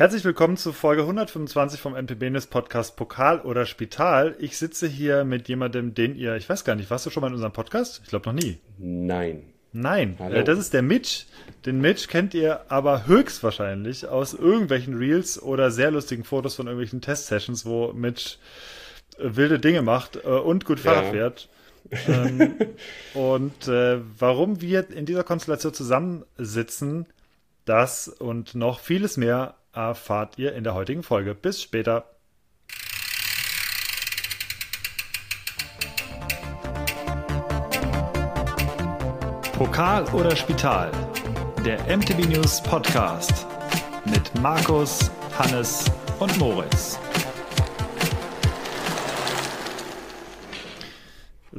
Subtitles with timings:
[0.00, 4.34] Herzlich willkommen zu Folge 125 vom MPB Podcast Pokal oder Spital.
[4.38, 7.26] Ich sitze hier mit jemandem, den ihr, ich weiß gar nicht, warst du schon mal
[7.26, 8.00] in unserem Podcast?
[8.02, 8.56] Ich glaube noch nie.
[8.78, 9.42] Nein.
[9.74, 11.26] Nein, äh, das ist der Mitch.
[11.66, 17.02] Den Mitch kennt ihr aber höchstwahrscheinlich aus irgendwelchen Reels oder sehr lustigen Fotos von irgendwelchen
[17.02, 18.38] Test-Sessions, wo Mitch
[19.18, 21.10] äh, wilde Dinge macht äh, und gut Fahrrad ja.
[21.10, 21.48] fährt.
[22.08, 22.54] ähm,
[23.12, 27.04] und äh, warum wir in dieser Konstellation zusammensitzen,
[27.66, 31.34] das und noch vieles mehr erfahrt ihr in der heutigen Folge.
[31.34, 32.04] Bis später.
[39.52, 40.90] Pokal oder Spital?
[41.64, 43.46] Der MTB News Podcast
[44.06, 45.84] mit Markus, Hannes
[46.18, 46.98] und Moritz.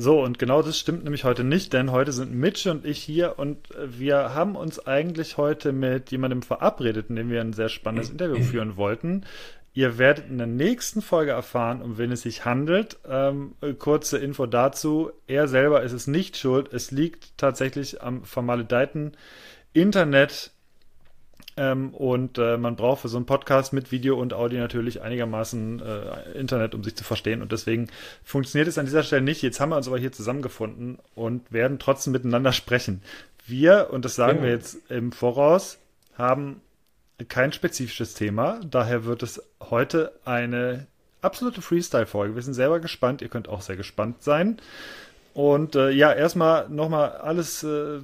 [0.02, 3.38] So, und genau das stimmt nämlich heute nicht, denn heute sind Mitch und ich hier
[3.38, 8.10] und wir haben uns eigentlich heute mit jemandem verabredet, in dem wir ein sehr spannendes
[8.10, 9.28] Interview führen wollten.
[9.74, 12.98] Ihr werdet in der nächsten Folge erfahren, um wen es sich handelt.
[13.08, 15.12] Ähm, kurze Info dazu.
[15.28, 16.74] Er selber ist es nicht schuld.
[16.74, 19.16] Es liegt tatsächlich am vermaledeiten
[19.72, 20.50] Internet
[21.58, 25.82] ähm, und äh, man braucht für so einen Podcast mit Video und Audio natürlich einigermaßen
[25.82, 27.42] äh, Internet, um sich zu verstehen.
[27.42, 27.88] Und deswegen
[28.24, 29.42] funktioniert es an dieser Stelle nicht.
[29.42, 33.02] Jetzt haben wir uns aber hier zusammengefunden und werden trotzdem miteinander sprechen.
[33.46, 34.44] Wir, und das sagen ja.
[34.46, 35.78] wir jetzt im Voraus,
[36.18, 36.62] haben
[37.28, 38.62] kein spezifisches Thema.
[38.70, 40.88] Daher wird es heute eine
[41.22, 42.36] absolute Freestyle-Folge.
[42.36, 43.22] Wir sind selber gespannt.
[43.22, 44.58] Ihr könnt auch sehr gespannt sein.
[45.34, 48.00] Und äh, ja, erstmal nochmal alles, äh,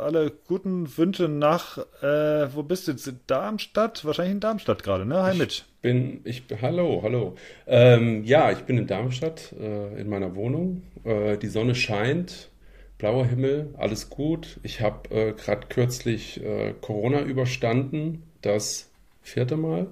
[0.00, 3.06] alle guten Wünsche nach, äh, wo bist du jetzt?
[3.06, 4.04] In Darmstadt?
[4.04, 5.22] Wahrscheinlich in Darmstadt gerade, ne?
[5.22, 5.62] Hi Mitch.
[5.80, 7.36] Bin, ich, hallo, hallo.
[7.66, 10.82] Ähm, ja, ich bin in Darmstadt, äh, in meiner Wohnung.
[11.04, 12.50] Äh, die Sonne scheint,
[12.98, 14.58] blauer Himmel, alles gut.
[14.64, 19.86] Ich habe äh, gerade kürzlich äh, Corona überstanden, das vierte Mal.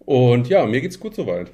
[0.00, 1.50] Und ja, mir geht's gut soweit.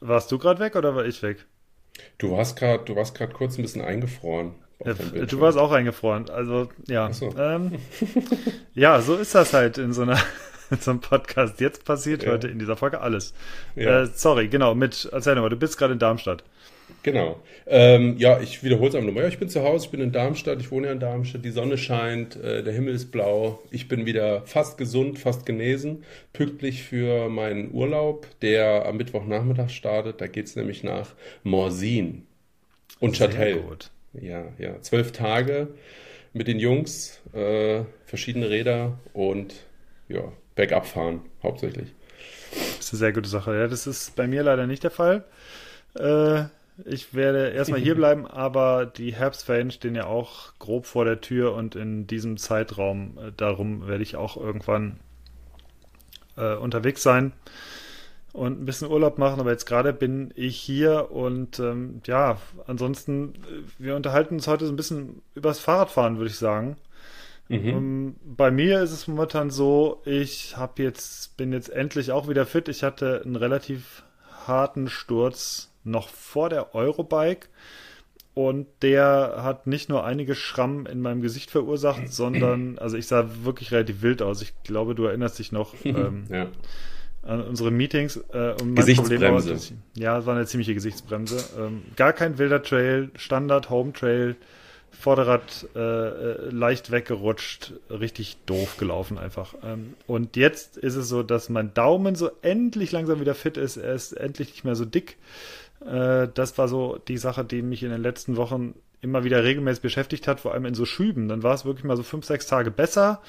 [0.00, 1.46] Warst du gerade weg oder war ich weg?
[2.18, 4.54] Du warst gerade, du warst gerade kurz ein bisschen eingefroren.
[4.84, 6.28] Ja, du warst auch eingefroren.
[6.28, 7.34] Also ja, so.
[7.36, 7.78] ähm,
[8.74, 10.18] ja, so ist das halt in so einer
[10.70, 11.60] in so einem Podcast.
[11.60, 12.32] Jetzt passiert ja.
[12.32, 13.34] heute in dieser Folge alles.
[13.76, 14.02] Ja.
[14.02, 14.74] Äh, sorry, genau.
[14.74, 16.42] Mit erzähl mal, du bist gerade in Darmstadt.
[17.02, 17.40] Genau.
[17.66, 19.24] Ähm, ja, ich wiederhole es einfach nochmal.
[19.24, 21.50] Ja, ich bin zu Hause, ich bin in Darmstadt, ich wohne ja in Darmstadt, die
[21.50, 26.82] Sonne scheint, äh, der Himmel ist blau, ich bin wieder fast gesund, fast genesen, pünktlich
[26.82, 30.20] für meinen Urlaub, der am Mittwochnachmittag startet.
[30.20, 31.10] Da geht es nämlich nach
[31.42, 32.26] Morsin
[33.00, 33.60] und Châtel.
[33.60, 33.90] Gut.
[34.14, 34.80] Ja, ja.
[34.82, 35.68] Zwölf Tage
[36.32, 39.54] mit den Jungs, äh, verschiedene Räder und
[40.08, 41.94] ja, bergab fahren, hauptsächlich.
[42.76, 43.54] Das ist eine sehr gute Sache.
[43.54, 45.24] Ja, das ist bei mir leider nicht der Fall.
[45.94, 46.44] Äh,
[46.86, 51.54] ich werde erstmal hier bleiben, aber die Herbstferien stehen ja auch grob vor der Tür
[51.54, 55.00] und in diesem Zeitraum, äh, darum werde ich auch irgendwann
[56.36, 57.32] äh, unterwegs sein
[58.32, 59.40] und ein bisschen Urlaub machen.
[59.40, 64.66] Aber jetzt gerade bin ich hier und ähm, ja, ansonsten, äh, wir unterhalten uns heute
[64.66, 66.76] so ein bisschen übers Fahrradfahren, würde ich sagen.
[67.48, 67.58] Mhm.
[67.58, 72.28] Um, ähm, bei mir ist es momentan so, ich habe jetzt, bin jetzt endlich auch
[72.28, 72.68] wieder fit.
[72.68, 74.04] Ich hatte einen relativ
[74.46, 77.48] harten Sturz noch vor der Eurobike.
[78.34, 83.28] Und der hat nicht nur einige Schrammen in meinem Gesicht verursacht, sondern, also ich sah
[83.44, 84.40] wirklich relativ wild aus.
[84.42, 86.48] Ich glaube, du erinnerst dich noch ähm, ja.
[87.22, 88.16] an unsere Meetings.
[88.32, 89.50] Äh, und Gesichtsbremse.
[89.50, 91.44] War, ich, ja, es war eine ziemliche Gesichtsbremse.
[91.58, 94.36] Ähm, gar kein wilder Trail, Standard Home Trail,
[94.92, 99.54] Vorderrad äh, äh, leicht weggerutscht, richtig doof gelaufen einfach.
[99.64, 103.78] Ähm, und jetzt ist es so, dass mein Daumen so endlich langsam wieder fit ist.
[103.78, 105.16] Er ist endlich nicht mehr so dick.
[105.86, 109.82] Äh, das war so die Sache, die mich in den letzten Wochen immer wieder regelmäßig
[109.82, 111.28] beschäftigt hat, vor allem in so Schüben.
[111.28, 113.20] Dann war es wirklich mal so fünf, sechs Tage besser.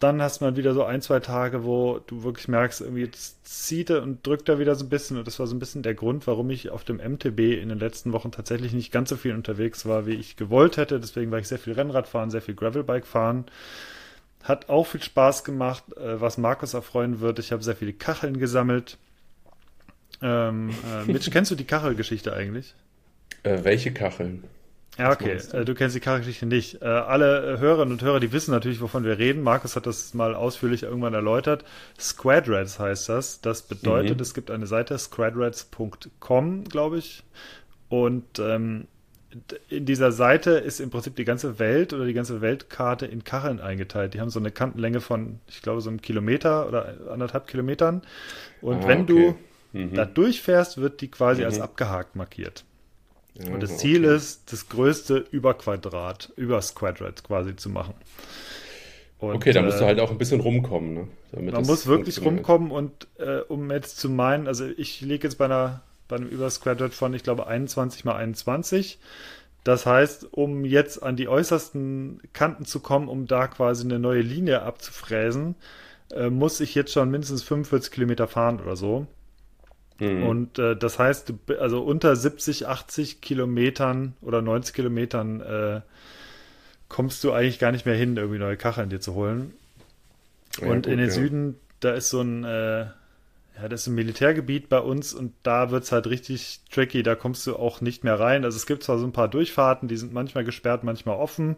[0.00, 3.46] Dann hast du mal wieder so ein, zwei Tage, wo du wirklich merkst, irgendwie jetzt
[3.46, 5.16] zieht er und drückt er wieder so ein bisschen.
[5.16, 7.78] Und das war so ein bisschen der Grund, warum ich auf dem MTB in den
[7.78, 10.98] letzten Wochen tatsächlich nicht ganz so viel unterwegs war, wie ich gewollt hätte.
[10.98, 13.44] Deswegen war ich sehr viel Rennrad fahren, sehr viel Gravelbike fahren.
[14.42, 17.38] Hat auch viel Spaß gemacht, äh, was Markus erfreuen wird.
[17.38, 18.98] Ich habe sehr viele Kacheln gesammelt.
[20.24, 22.74] Ähm, äh, Mitch, kennst du die Kachelgeschichte eigentlich?
[23.42, 24.44] Äh, welche Kacheln?
[24.96, 25.38] Ja, okay.
[25.52, 25.64] Du?
[25.66, 25.74] du?
[25.74, 26.80] kennst die Kachelgeschichte nicht.
[26.80, 29.42] Äh, alle Hörerinnen und Hörer, die wissen natürlich, wovon wir reden.
[29.42, 31.64] Markus hat das mal ausführlich irgendwann erläutert.
[32.00, 33.42] Squadrats heißt das.
[33.42, 34.22] Das bedeutet, mhm.
[34.22, 37.22] es gibt eine Seite, squadrats.com, glaube ich.
[37.90, 38.86] Und ähm,
[39.68, 43.60] in dieser Seite ist im Prinzip die ganze Welt oder die ganze Weltkarte in Kacheln
[43.60, 44.14] eingeteilt.
[44.14, 48.00] Die haben so eine Kantenlänge von, ich glaube, so einem Kilometer oder anderthalb Kilometern.
[48.62, 49.12] Und ah, wenn okay.
[49.12, 49.34] du
[49.74, 49.94] mhm.
[49.94, 51.46] da durchfährst, wird die quasi mhm.
[51.48, 52.64] als abgehakt markiert.
[53.36, 53.80] Und das okay.
[53.80, 57.94] Ziel ist, das größte Überquadrat, übers Quadrat quasi zu machen.
[59.18, 60.94] Und, okay, da musst du äh, halt auch ein bisschen rumkommen.
[60.94, 61.08] Ne?
[61.50, 65.46] man muss wirklich rumkommen und äh, um jetzt zu meinen, also ich liege jetzt bei
[65.46, 68.98] einer bei einem Übers Quadrat von, ich glaube, 21 mal 21.
[69.64, 74.20] Das heißt, um jetzt an die äußersten Kanten zu kommen, um da quasi eine neue
[74.20, 75.54] Linie abzufräsen,
[76.12, 79.06] äh, muss ich jetzt schon mindestens 45 Kilometer fahren oder so.
[79.98, 80.22] Mhm.
[80.24, 85.80] Und äh, das heißt, also unter 70, 80 Kilometern oder 90 Kilometern äh,
[86.88, 89.52] kommst du eigentlich gar nicht mehr hin, irgendwie neue Kacheln dir zu holen.
[90.60, 91.14] Ja, und gut, in den ja.
[91.14, 95.70] Süden, da ist so ein, äh, ja, das ist ein Militärgebiet bei uns und da
[95.70, 98.44] wird es halt richtig tricky, da kommst du auch nicht mehr rein.
[98.44, 101.56] Also es gibt zwar so ein paar Durchfahrten, die sind manchmal gesperrt, manchmal offen,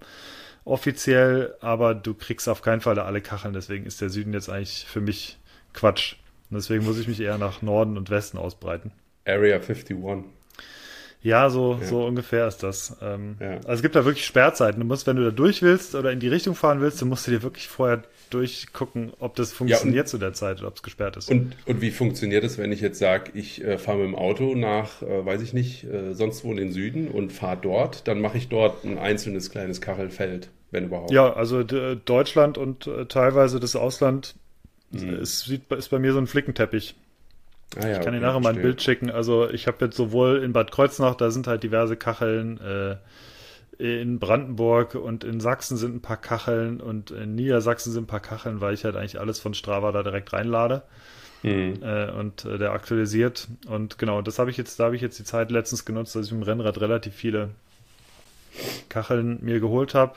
[0.65, 4.51] offiziell, aber du kriegst auf keinen Fall da alle Kacheln, deswegen ist der Süden jetzt
[4.51, 5.39] eigentlich für mich
[5.73, 6.17] Quatsch.
[6.51, 8.93] Und deswegen muss ich mich eher nach Norden und Westen ausbreiten.
[9.25, 9.97] Area 51.
[11.23, 11.87] Ja, so, ja.
[11.87, 12.99] so ungefähr ist das.
[13.03, 13.55] Ähm, ja.
[13.55, 14.81] Also es gibt da wirklich Sperrzeiten.
[14.81, 17.27] Du musst, wenn du da durch willst oder in die Richtung fahren willst, dann musst
[17.27, 20.77] du dir wirklich vorher durchgucken, ob das funktioniert ja, und, zu der Zeit oder ob
[20.77, 21.29] es gesperrt ist.
[21.29, 24.55] Und, und wie funktioniert es, wenn ich jetzt sage, ich äh, fahre mit dem Auto
[24.55, 28.21] nach, äh, weiß ich nicht, äh, sonst wo in den Süden und fahre dort, dann
[28.21, 31.11] mache ich dort ein einzelnes kleines Kachelfeld, wenn überhaupt.
[31.11, 34.37] Ja, also Deutschland und äh, teilweise das Ausland
[34.91, 35.21] mhm.
[35.21, 36.95] ist, ist bei mir so ein Flickenteppich.
[37.77, 39.11] Ah, ja, ich kann dir nachher mal ein Bild schicken.
[39.11, 42.97] Also ich habe jetzt sowohl in Bad Kreuznach, da sind halt diverse Kacheln, äh,
[43.79, 48.21] in Brandenburg und in Sachsen sind ein paar Kacheln und in Niedersachsen sind ein paar
[48.21, 50.83] Kacheln, weil ich halt eigentlich alles von Strava da direkt reinlade.
[51.43, 51.83] Mhm.
[51.83, 53.49] Äh, und äh, der aktualisiert.
[53.69, 56.27] Und genau, das habe ich jetzt, da habe ich jetzt die Zeit letztens genutzt, dass
[56.27, 57.51] ich im Rennrad relativ viele
[58.89, 60.15] Kacheln mir geholt habe.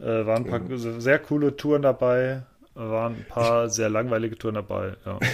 [0.00, 1.00] Äh, waren ein paar mhm.
[1.00, 2.42] sehr coole Touren dabei
[2.78, 5.18] waren ein paar sehr langweilige Touren dabei, ja.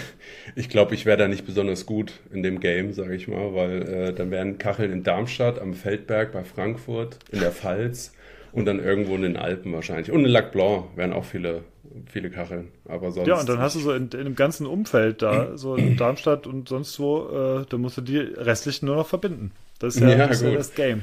[0.57, 3.83] Ich glaube, ich wäre da nicht besonders gut in dem Game, sage ich mal, weil
[3.83, 8.13] äh, dann wären Kacheln in Darmstadt, am Feldberg, bei Frankfurt, in der Pfalz
[8.53, 10.11] und dann irgendwo in den Alpen wahrscheinlich.
[10.11, 11.63] Und in Lac Blanc wären auch viele,
[12.07, 12.69] viele Kacheln.
[12.87, 13.27] Aber sonst.
[13.27, 16.47] Ja, und dann hast du so in, in dem ganzen Umfeld da, so in Darmstadt
[16.47, 19.53] und sonst wo, äh, da musst du die restlichen nur noch verbinden.
[19.81, 21.03] Das ist ja, ja, das, ist ja das Game.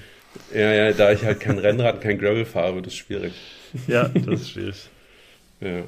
[0.53, 3.33] Ja, ja, da ich halt kein Rennrad, kein Gravel fahre, wird das schwierig.
[3.87, 4.89] Ja, das ist schwierig.
[5.59, 5.83] ja.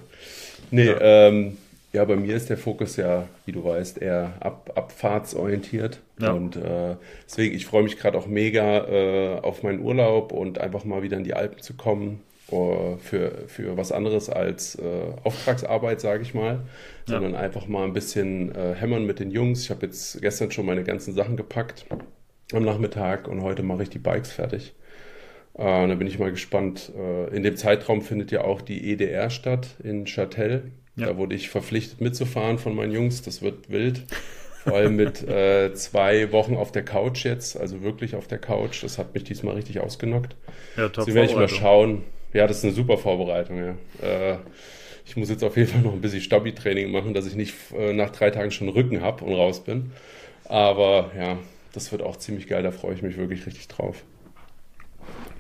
[0.74, 1.28] Nee, ja.
[1.28, 1.58] Ähm,
[1.92, 6.00] ja, bei mir ist der Fokus ja, wie du weißt, eher ab, abfahrtsorientiert.
[6.20, 6.32] Ja.
[6.32, 6.96] Und äh,
[7.28, 11.18] deswegen, ich freue mich gerade auch mega äh, auf meinen Urlaub und einfach mal wieder
[11.18, 12.22] in die Alpen zu kommen.
[12.52, 14.82] Uh, für, für was anderes als äh,
[15.24, 16.62] Auftragsarbeit, sage ich mal, ja.
[17.06, 19.64] sondern einfach mal ein bisschen äh, hämmern mit den Jungs.
[19.64, 21.86] Ich habe jetzt gestern schon meine ganzen Sachen gepackt
[22.52, 24.76] am Nachmittag und heute mache ich die Bikes fertig.
[25.56, 26.92] Äh, da bin ich mal gespannt.
[26.98, 30.72] Äh, in dem Zeitraum findet ja auch die EDR statt in Châtel.
[30.96, 31.08] Ja.
[31.08, 33.22] Da wurde ich verpflichtet mitzufahren von meinen Jungs.
[33.22, 34.04] Das wird wild.
[34.64, 38.82] Vor allem mit äh, zwei Wochen auf der Couch jetzt, also wirklich auf der Couch.
[38.82, 40.38] Das hat mich diesmal richtig ausgenockt.
[40.78, 41.06] Ja, top.
[41.06, 42.04] So werde ich mal schauen.
[42.32, 43.76] Ja, das ist eine super Vorbereitung, ja.
[44.02, 44.38] Äh,
[45.06, 47.92] ich muss jetzt auf jeden Fall noch ein bisschen Stabi-Training machen, dass ich nicht äh,
[47.92, 49.92] nach drei Tagen schon Rücken habe und raus bin.
[50.46, 51.38] Aber ja,
[51.74, 54.04] das wird auch ziemlich geil, da freue ich mich wirklich richtig drauf.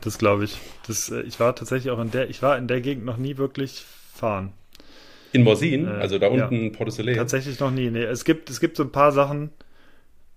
[0.03, 0.57] Das glaube ich.
[0.88, 3.38] Das, äh, ich war tatsächlich auch in der, ich war in der Gegend noch nie
[3.38, 4.53] wirklich fahren.
[5.31, 7.15] In Morsin, äh, also da unten ja, Port Soleil.
[7.15, 7.89] Tatsächlich noch nie.
[7.89, 9.50] Nee, es gibt, es gibt so ein paar Sachen.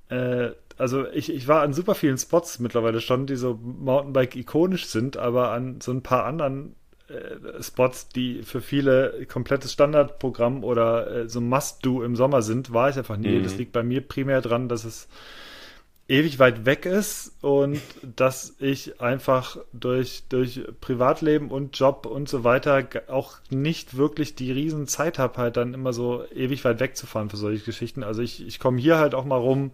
[0.09, 4.87] Äh, also ich, ich war an super vielen Spots mittlerweile schon, die so Mountainbike ikonisch
[4.87, 6.77] sind, aber an so ein paar anderen
[7.09, 12.91] äh, Spots, die für viele komplettes Standardprogramm oder äh, so Must-Do im Sommer sind, war
[12.91, 13.39] ich einfach nie.
[13.39, 13.43] Mhm.
[13.43, 15.09] Das liegt bei mir primär dran, dass es
[16.09, 22.45] ewig weit weg ist und dass ich einfach durch, durch Privatleben und Job und so
[22.45, 27.29] weiter auch nicht wirklich die riesen Zeit habe, halt dann immer so ewig weit wegzufahren
[27.29, 28.05] für solche Geschichten.
[28.05, 29.73] Also ich, ich komme hier halt auch mal rum,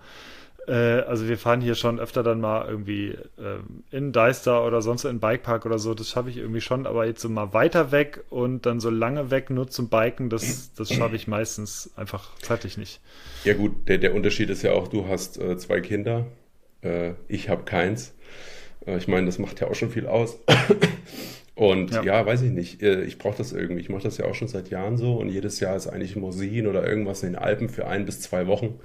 [0.70, 3.58] also wir fahren hier schon öfter dann mal irgendwie äh,
[3.90, 7.20] in Deister oder sonst in Bikepark oder so, das schaffe ich irgendwie schon, aber jetzt
[7.20, 11.16] so mal weiter weg und dann so lange weg nur zum Biken, das, das schaffe
[11.16, 13.00] ich meistens einfach zeitlich nicht.
[13.44, 16.26] Ja gut, der, der Unterschied ist ja auch, du hast äh, zwei Kinder,
[16.82, 18.14] äh, ich habe keins.
[18.86, 20.38] Äh, ich meine, das macht ja auch schon viel aus.
[21.54, 22.02] Und ja.
[22.02, 22.26] ja.
[22.26, 22.82] weiß ich nicht.
[22.82, 23.80] Äh, ich brauche das irgendwie.
[23.80, 26.66] Ich mache das ja auch schon seit Jahren so und jedes Jahr ist eigentlich Mosin
[26.66, 28.80] oder irgendwas in den Alpen für ein bis zwei Wochen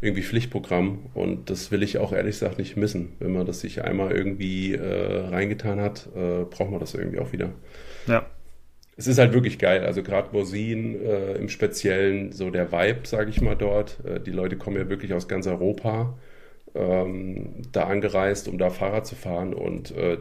[0.00, 3.12] irgendwie Pflichtprogramm und das will ich auch ehrlich gesagt nicht missen.
[3.18, 7.32] Wenn man das sich einmal irgendwie äh, reingetan hat, äh, braucht man das irgendwie auch
[7.32, 7.50] wieder.
[8.06, 8.26] Ja.
[8.96, 9.84] Es ist halt wirklich geil.
[9.84, 13.98] Also gerade Mosin äh, im Speziellen, so der Vibe, sage ich mal dort.
[14.04, 16.16] Äh, die Leute kommen ja wirklich aus ganz Europa
[16.74, 20.18] ähm, da angereist, um da Fahrrad zu fahren und äh,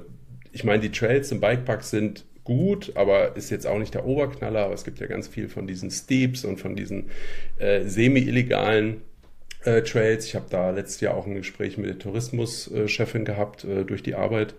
[0.54, 4.66] ich meine, die Trails im Bikepark sind gut, aber ist jetzt auch nicht der Oberknaller.
[4.66, 7.10] Aber es gibt ja ganz viel von diesen Steeps und von diesen
[7.58, 9.02] äh, semi-illegalen
[9.66, 10.26] äh, Trails.
[10.26, 14.16] Ich habe da letztes Jahr auch ein Gespräch mit der Tourismuschefin gehabt äh, durch die
[14.16, 14.56] Arbeit.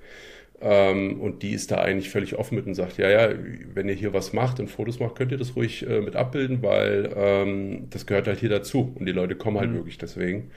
[0.60, 3.34] Ähm, und die ist da eigentlich völlig offen mit und sagt, ja, ja,
[3.74, 6.62] wenn ihr hier was macht und Fotos macht, könnt ihr das ruhig äh, mit abbilden,
[6.62, 8.94] weil ähm, das gehört halt hier dazu.
[8.98, 9.76] Und die Leute kommen halt mhm.
[9.76, 10.50] wirklich deswegen.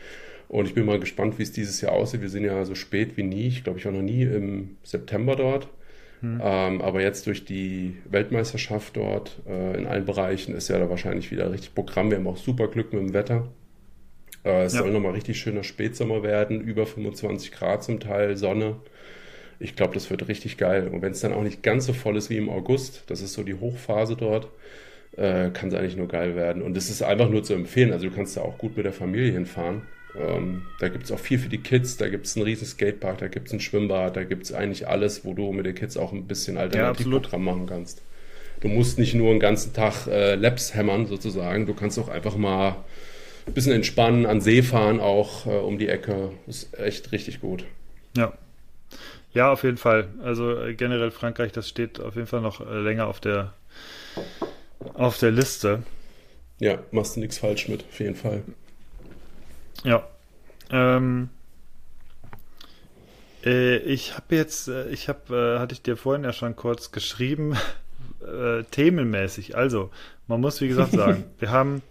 [0.48, 2.22] Und ich bin mal gespannt, wie es dieses Jahr aussieht.
[2.22, 3.48] Wir sind ja so spät wie nie.
[3.48, 5.68] Ich glaube, ich war noch nie im September dort.
[6.22, 6.42] Mhm.
[6.42, 11.32] Ähm, aber jetzt durch die Weltmeisterschaft dort äh, in allen Bereichen ist ja da wahrscheinlich
[11.32, 12.10] wieder richtig Programm.
[12.12, 13.50] Wir haben auch super Glück mit dem Wetter.
[14.48, 14.80] Äh, es ja.
[14.80, 18.78] soll nochmal richtig schöner Spätsommer werden, über 25 Grad zum Teil, Sonne.
[19.60, 20.88] Ich glaube, das wird richtig geil.
[20.88, 23.34] Und wenn es dann auch nicht ganz so voll ist wie im August, das ist
[23.34, 24.48] so die Hochphase dort,
[25.18, 26.62] äh, kann es eigentlich nur geil werden.
[26.62, 27.92] Und es ist einfach nur zu empfehlen.
[27.92, 29.82] Also du kannst da auch gut mit der Familie hinfahren.
[30.16, 33.18] Ähm, da gibt es auch viel für die Kids, da gibt es einen riesen Skatepark,
[33.20, 35.98] da gibt es ein Schwimmbad, da gibt es eigentlich alles, wo du mit den Kids
[35.98, 38.02] auch ein bisschen Alternativprogramm ja, machen kannst.
[38.62, 42.36] Du musst nicht nur einen ganzen Tag äh, Laps hämmern sozusagen, du kannst auch einfach
[42.36, 42.78] mal
[43.48, 46.32] ein bisschen entspannen, an See fahren auch äh, um die Ecke.
[46.48, 47.66] Ist echt richtig gut.
[48.16, 48.34] Ja.
[49.34, 50.10] Ja, auf jeden Fall.
[50.24, 53.54] Also äh, generell Frankreich, das steht auf jeden Fall noch äh, länger auf der
[54.94, 55.84] auf der Liste.
[56.60, 58.44] Ja, machst du nichts falsch mit, auf jeden Fall.
[59.84, 60.08] Ja.
[60.72, 61.30] Ähm,
[63.46, 66.92] äh, ich habe jetzt, äh, ich habe, äh, hatte ich dir vorhin ja schon kurz
[66.92, 67.56] geschrieben,
[68.72, 69.56] themenmäßig.
[69.56, 69.92] Also,
[70.28, 71.82] man muss wie gesagt sagen, wir haben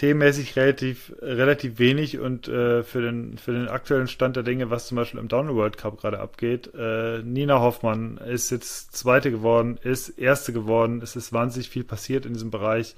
[0.00, 4.86] themenmäßig relativ, relativ wenig und äh, für, den, für den aktuellen Stand der Dinge, was
[4.86, 9.78] zum Beispiel im Downhill World Cup gerade abgeht, äh, Nina Hoffmann ist jetzt Zweite geworden,
[9.82, 12.96] ist Erste geworden, es ist wahnsinnig viel passiert in diesem Bereich.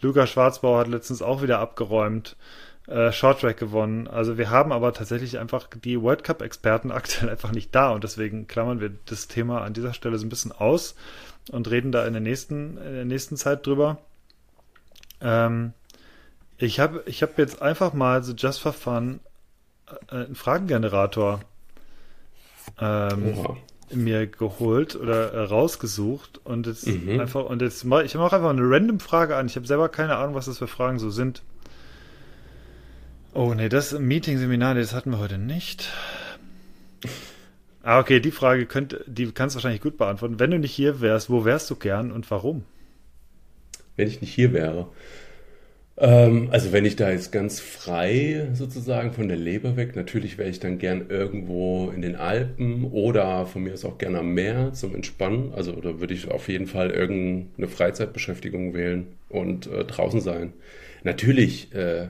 [0.00, 2.36] Luca Schwarzbauer hat letztens auch wieder abgeräumt
[2.86, 4.06] äh, Shorttrack gewonnen.
[4.06, 8.46] Also wir haben aber tatsächlich einfach die World Cup-Experten aktuell einfach nicht da und deswegen
[8.46, 10.94] klammern wir das Thema an dieser Stelle so ein bisschen aus
[11.50, 13.98] und reden da in der nächsten, in der nächsten Zeit drüber.
[15.20, 15.72] Ähm,
[16.58, 19.20] ich habe ich hab jetzt einfach mal so just for fun
[20.10, 21.40] äh, einen Fragengenerator
[22.80, 23.34] ähm,
[23.92, 27.20] mir geholt oder äh, rausgesucht und jetzt mhm.
[27.20, 29.46] einfach und jetzt mal ich mache einfach eine random Frage an.
[29.46, 31.42] Ich habe selber keine Ahnung, was das für Fragen so sind.
[33.32, 35.90] Oh nee, das Meeting-Seminar, das hatten wir heute nicht.
[37.82, 40.38] Ah, okay, die Frage könnt, die kannst du wahrscheinlich gut beantworten.
[40.38, 42.64] Wenn du nicht hier wärst, wo wärst du gern und warum?
[43.96, 44.88] Wenn ich nicht hier wäre.
[45.96, 50.48] Ähm, also wenn ich da jetzt ganz frei sozusagen von der Leber weg, natürlich wäre
[50.48, 54.72] ich dann gern irgendwo in den Alpen oder von mir aus auch gerne am Meer
[54.72, 55.52] zum Entspannen.
[55.54, 60.52] Also oder würde ich auf jeden Fall irgendeine Freizeitbeschäftigung wählen und äh, draußen sein.
[61.04, 62.08] Natürlich äh,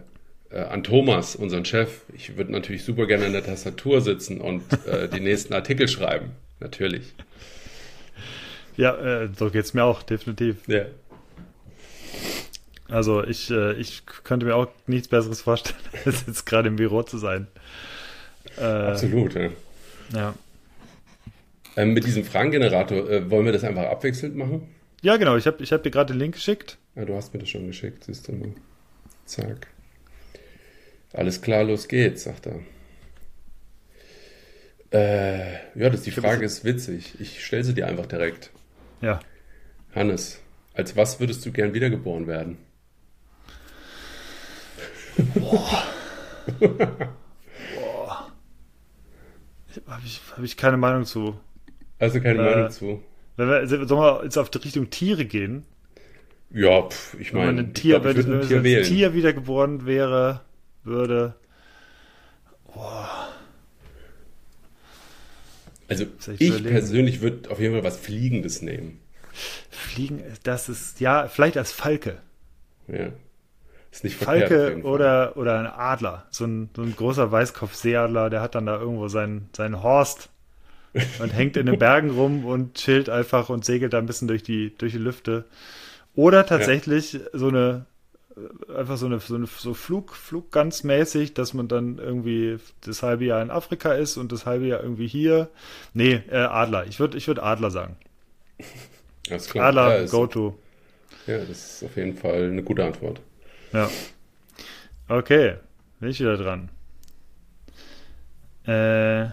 [0.51, 2.03] äh, an Thomas, unseren Chef.
[2.15, 6.31] Ich würde natürlich super gerne an der Tastatur sitzen und äh, die nächsten Artikel schreiben.
[6.61, 7.13] Natürlich.
[8.77, 10.57] Ja, äh, so geht es mir auch, definitiv.
[10.67, 10.87] Ja.
[12.89, 17.03] Also ich, äh, ich könnte mir auch nichts Besseres vorstellen, als jetzt gerade im Büro
[17.03, 17.47] zu sein.
[18.59, 19.51] Äh, Absolut, ja.
[20.13, 20.35] Ja.
[21.77, 24.69] Ähm, mit diesem Fragengenerator, äh, wollen wir das einfach abwechselnd machen?
[25.03, 25.37] Ja, genau.
[25.37, 26.79] Ich habe ich hab dir gerade den Link geschickt.
[26.95, 28.53] Ja, du hast mir das schon geschickt, siehst du mal.
[29.25, 29.67] Zack.
[31.13, 32.61] Alles klar, los geht's, sagt er.
[34.93, 37.15] Äh, ja, das, die Frage ist witzig.
[37.19, 38.51] Ich stelle sie dir einfach direkt.
[39.01, 39.21] Ja.
[39.95, 40.41] Hannes,
[40.75, 42.59] als was würdest du gern wiedergeboren werden?
[45.35, 45.83] Boah.
[46.59, 48.33] Boah.
[49.87, 51.39] Habe ich, hab ich keine Meinung zu.
[51.99, 53.03] Also keine äh, Meinung zu.
[53.37, 55.65] Wenn wir, sollen wir jetzt auf die Richtung Tiere gehen?
[56.51, 59.15] Ja, pf, ich meine, wenn man ein Tier, glaub, wenn, ein Tier, wenn ein Tier
[59.15, 60.43] wiedergeboren wäre,
[60.85, 61.35] würde.
[62.73, 63.29] Boah.
[65.89, 66.07] Also
[66.39, 69.01] ich persönlich würde auf jeden Fall was Fliegendes nehmen.
[69.71, 72.21] Fliegen, das ist, ja, vielleicht als Falke.
[72.89, 73.13] Ja.
[73.95, 76.27] Ist nicht Falke oder, oder ein Adler.
[76.31, 80.31] So ein, so ein großer Weißkopf-Seeadler, der hat dann da irgendwo seinen, seinen Horst
[81.21, 84.43] und hängt in den Bergen rum und chillt einfach und segelt da ein bisschen durch
[84.43, 85.45] die, durch die Lüfte.
[86.17, 87.21] Oder tatsächlich ja.
[87.35, 87.87] so eine
[88.77, 93.05] einfach so eine, so eine so Flug, Flug ganz mäßig, dass man dann irgendwie das
[93.05, 95.51] halbe Jahr in Afrika ist und das halbe Jahr irgendwie hier.
[95.93, 96.85] Nee, äh, Adler.
[96.89, 97.97] Ich würde ich würd Adler sagen.
[99.31, 99.67] Alles klar.
[99.67, 100.59] Adler, ja, go to.
[101.29, 103.21] Ja, das ist auf jeden Fall eine gute Antwort.
[103.75, 103.91] Ja.
[105.09, 105.57] Okay,
[105.99, 106.71] bin ich wieder dran.
[108.67, 109.31] Äh,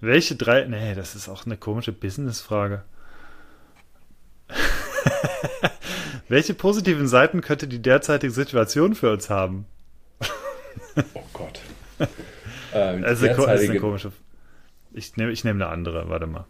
[0.00, 0.64] welche drei.
[0.64, 2.84] Nee, das ist auch eine komische Business-Frage.
[6.28, 9.66] Welche positiven Seiten könnte die derzeitige Situation für uns haben?
[11.14, 11.60] Oh Gott.
[12.72, 13.64] ähm, also derzeitige...
[13.64, 14.12] ist eine komische.
[14.92, 16.46] Ich nehme ich nehm eine andere, warte mal.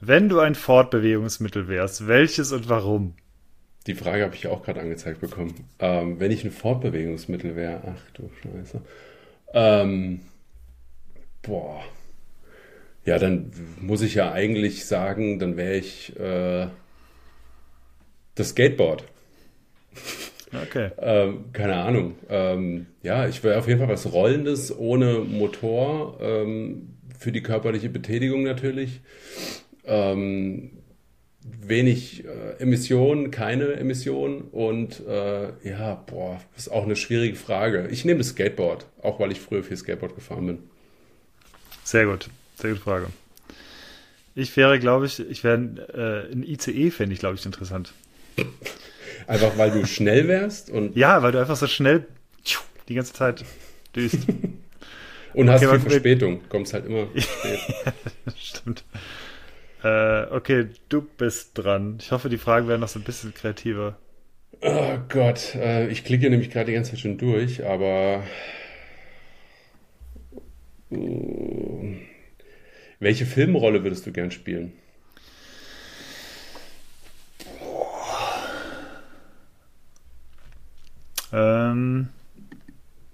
[0.00, 3.14] Wenn du ein Fortbewegungsmittel wärst, welches und warum?
[3.86, 5.66] Die Frage habe ich auch gerade angezeigt bekommen.
[5.78, 8.80] Ähm, wenn ich ein Fortbewegungsmittel wäre, ach du Scheiße.
[9.54, 10.20] Ähm,
[11.42, 11.82] boah.
[13.04, 16.68] Ja, dann muss ich ja eigentlich sagen, dann wäre ich äh,
[18.34, 19.04] das Skateboard.
[20.52, 20.90] Okay.
[20.98, 22.14] Ähm, keine Ahnung.
[22.28, 27.88] Ähm, ja, ich wäre auf jeden Fall was Rollendes ohne Motor ähm, für die körperliche
[27.88, 29.00] Betätigung natürlich.
[29.86, 30.81] Ähm,
[31.44, 37.88] wenig äh, Emissionen, keine Emissionen und äh, ja, boah, ist auch eine schwierige Frage.
[37.90, 40.58] Ich nehme das Skateboard, auch weil ich früher viel Skateboard gefahren bin.
[41.84, 43.06] Sehr gut, sehr gute Frage.
[44.34, 47.92] Ich wäre, glaube ich, ich wäre äh, ein ICE, fände ich, glaube ich, interessant.
[49.26, 50.96] Einfach weil du schnell wärst und.
[50.96, 52.06] Ja, weil du einfach so schnell
[52.88, 53.44] die ganze Zeit
[53.94, 54.18] düst.
[55.34, 57.58] und okay, hast viel Verspätung, kommst halt immer spät.
[58.36, 58.84] Stimmt.
[59.82, 61.98] Äh, okay, du bist dran.
[62.00, 63.98] Ich hoffe, die Fragen werden noch so ein bisschen kreativer.
[64.60, 68.22] Oh Gott, äh, ich klicke nämlich gerade die ganze Zeit schon durch, aber.
[70.90, 71.94] Uh,
[73.00, 74.72] welche Filmrolle würdest du gern spielen?
[81.32, 82.10] Ähm,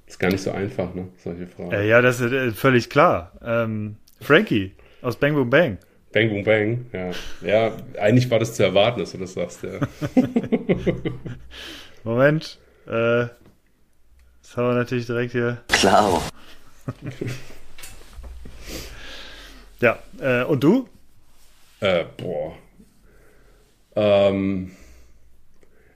[0.06, 1.08] ist gar nicht so einfach, ne?
[1.22, 1.70] Solche Fragen.
[1.70, 3.32] Äh, ja, das ist äh, völlig klar.
[3.42, 5.78] Ähm, Frankie aus Bang Boom Bang.
[6.18, 7.10] Bang Boom Bang, ja.
[7.42, 9.78] Ja, eigentlich war das zu erwarten, dass du das sagst, ja.
[12.04, 12.58] Moment.
[12.86, 13.28] Äh,
[14.42, 15.62] das haben wir natürlich direkt hier.
[15.68, 16.20] Klar.
[19.80, 20.88] ja, äh, und du?
[21.78, 22.56] Äh, boah.
[23.94, 24.72] Ähm,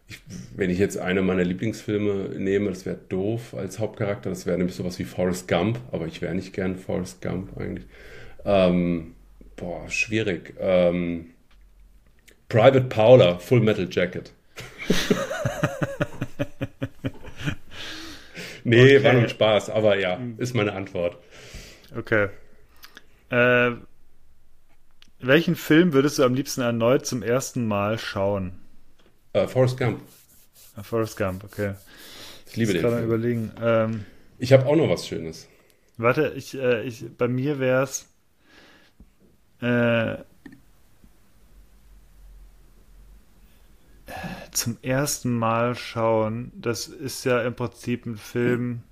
[0.06, 0.20] ich,
[0.54, 4.30] wenn ich jetzt eine meiner Lieblingsfilme nehme, das wäre doof als Hauptcharakter.
[4.30, 7.88] Das wäre nämlich sowas wie Forrest Gump, aber ich wäre nicht gern Forrest Gump eigentlich.
[8.44, 9.16] Ähm,
[9.62, 10.54] boah, schwierig.
[10.58, 11.30] Ähm,
[12.48, 14.32] Private Paula, Full Metal Jacket.
[18.64, 19.04] nee, okay.
[19.04, 21.16] war nur Spaß, aber ja, ist meine Antwort.
[21.96, 22.28] Okay.
[23.30, 23.70] Äh,
[25.20, 28.58] welchen Film würdest du am liebsten erneut zum ersten Mal schauen?
[29.34, 30.02] Uh, Forrest Gump.
[30.76, 31.74] Uh, Forrest Gump, okay.
[32.48, 32.82] Ich liebe den.
[32.82, 33.04] Film.
[33.04, 33.52] überlegen.
[33.62, 34.04] Ähm,
[34.38, 35.48] ich habe auch noch was Schönes.
[35.96, 38.11] Warte, ich, äh, ich, bei mir wäre es
[39.62, 40.16] äh,
[44.50, 46.52] zum ersten Mal schauen.
[46.54, 48.82] Das ist ja im Prinzip ein Film.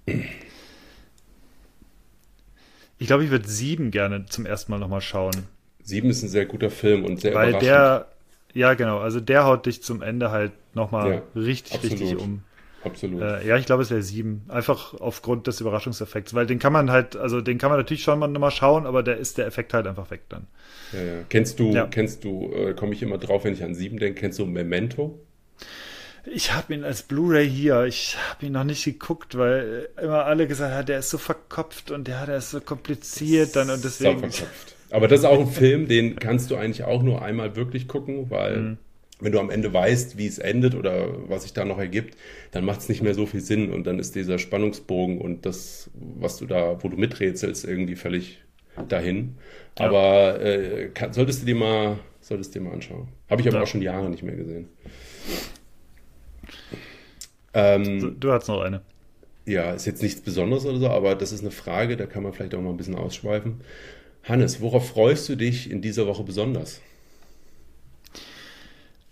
[2.99, 5.47] Ich glaube, ich würde sieben gerne zum ersten Mal nochmal schauen.
[5.83, 7.71] Sieben ist ein sehr guter Film und sehr Weil überraschend.
[7.71, 8.09] der,
[8.55, 8.99] ja, genau.
[8.99, 12.01] Also der haut dich zum Ende halt nochmal ja, richtig, absolut.
[12.01, 12.43] richtig um.
[12.85, 13.23] Absolut.
[13.23, 14.43] Äh, ja, ich glaube, es wäre sieben.
[14.49, 16.35] Einfach aufgrund des Überraschungseffekts.
[16.35, 19.03] Weil den kann man halt, also den kann man natürlich schon mal nochmal schauen, aber
[19.03, 20.47] der ist der Effekt halt einfach weg dann.
[20.93, 21.13] Ja, ja.
[21.29, 21.87] Kennst du, ja.
[21.87, 25.19] kennst du, äh, komme ich immer drauf, wenn ich an sieben denke, kennst du Memento?
[26.27, 27.85] Ich habe ihn als Blu-ray hier.
[27.85, 31.91] Ich habe ihn noch nicht geguckt, weil immer alle gesagt haben, der ist so verkopft
[31.91, 34.21] und der, der ist so kompliziert dann und deswegen.
[34.21, 34.77] So verkopft.
[34.91, 38.31] Aber das ist auch ein Film, den kannst du eigentlich auch nur einmal wirklich gucken,
[38.31, 38.79] weil mhm.
[39.21, 42.17] Wenn du am Ende weißt, wie es endet oder was sich da noch ergibt,
[42.53, 45.91] dann macht es nicht mehr so viel Sinn und dann ist dieser Spannungsbogen und das,
[45.95, 48.43] was du da, wo du miträtselst, irgendwie völlig
[48.89, 49.37] dahin.
[49.79, 49.87] Ja.
[49.87, 53.09] Aber äh, kann, solltest du dir mal, solltest dir mal anschauen.
[53.29, 53.63] Habe ich aber ja.
[53.63, 54.69] auch schon Jahre nicht mehr gesehen.
[57.53, 58.83] Ähm, du, du hast noch eine.
[59.47, 62.33] Ja, ist jetzt nichts Besonderes oder so, aber das ist eine Frage, da kann man
[62.33, 63.61] vielleicht auch mal ein bisschen ausschweifen.
[64.23, 66.81] Hannes, worauf freust du dich in dieser Woche besonders?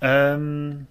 [0.01, 0.87] Ähm,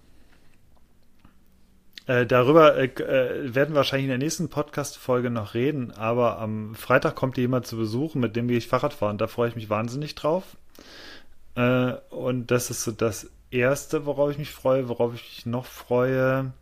[2.06, 6.74] äh, darüber äh, äh, werden wir wahrscheinlich in der nächsten Podcast-Folge noch reden, aber am
[6.74, 9.18] Freitag kommt jemand zu besuchen, mit dem gehe ich Fahrrad fahren.
[9.18, 10.56] Da freue ich mich wahnsinnig drauf.
[11.54, 14.88] Äh, und das ist so das Erste, worauf ich mich freue.
[14.88, 16.52] Worauf ich mich noch freue,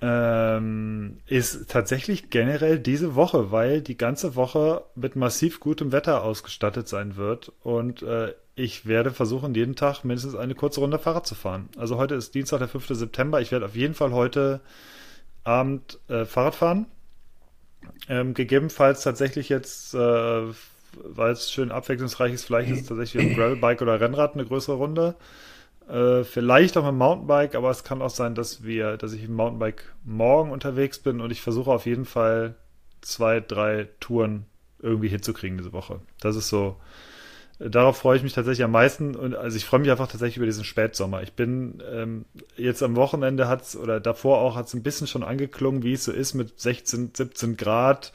[0.00, 6.88] ähm, ist tatsächlich generell diese Woche, weil die ganze Woche mit massiv gutem Wetter ausgestattet
[6.88, 11.34] sein wird und äh, ich werde versuchen, jeden Tag mindestens eine kurze Runde Fahrrad zu
[11.34, 11.68] fahren.
[11.76, 12.88] Also heute ist Dienstag, der 5.
[12.88, 13.40] September.
[13.40, 14.60] Ich werde auf jeden Fall heute
[15.44, 16.86] Abend äh, Fahrrad fahren.
[18.08, 23.80] Ähm, gegebenenfalls tatsächlich jetzt, äh, weil es schön abwechslungsreich ist, vielleicht ist tatsächlich ein Gravelbike
[23.80, 25.14] oder Rennrad eine größere Runde.
[25.88, 29.34] Äh, vielleicht auch mit Mountainbike, aber es kann auch sein, dass wir, dass ich im
[29.34, 32.56] Mountainbike morgen unterwegs bin und ich versuche auf jeden Fall
[33.00, 34.44] zwei, drei Touren
[34.82, 36.00] irgendwie hinzukriegen diese Woche.
[36.20, 36.76] Das ist so.
[37.62, 40.46] Darauf freue ich mich tatsächlich am meisten und also ich freue mich einfach tatsächlich über
[40.46, 41.22] diesen Spätsommer.
[41.22, 42.24] Ich bin ähm,
[42.56, 46.04] jetzt am Wochenende hat's oder davor auch hat es ein bisschen schon angeklungen, wie es
[46.04, 48.12] so ist mit 16, 17 Grad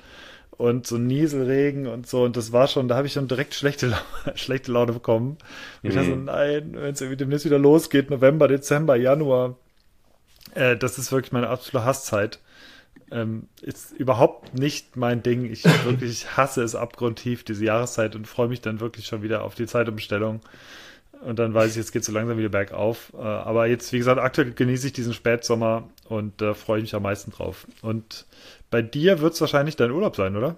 [0.58, 2.23] und so Nieselregen und so.
[2.23, 3.95] Und das war schon, da habe ich schon direkt schlechte,
[4.36, 5.38] schlechte Laune bekommen.
[5.84, 9.58] Und ich dachte so, nein, wenn es irgendwie demnächst wieder losgeht, November, Dezember, Januar,
[10.55, 12.39] äh, das ist wirklich meine absolute Hasszeit.
[13.12, 15.46] Ähm, ist überhaupt nicht mein Ding.
[15.52, 19.56] Ich wirklich hasse es abgrundtief, diese Jahreszeit, und freue mich dann wirklich schon wieder auf
[19.56, 20.41] die Zeitumstellung.
[21.22, 23.13] Und dann weiß ich, jetzt geht es so langsam wieder bergauf.
[23.15, 26.96] Äh, aber jetzt, wie gesagt, aktuell genieße ich diesen Spätsommer und äh, freue ich mich
[26.96, 27.68] am meisten drauf.
[27.82, 28.26] Und
[28.70, 30.58] bei dir wird es wahrscheinlich dein Urlaub sein, oder?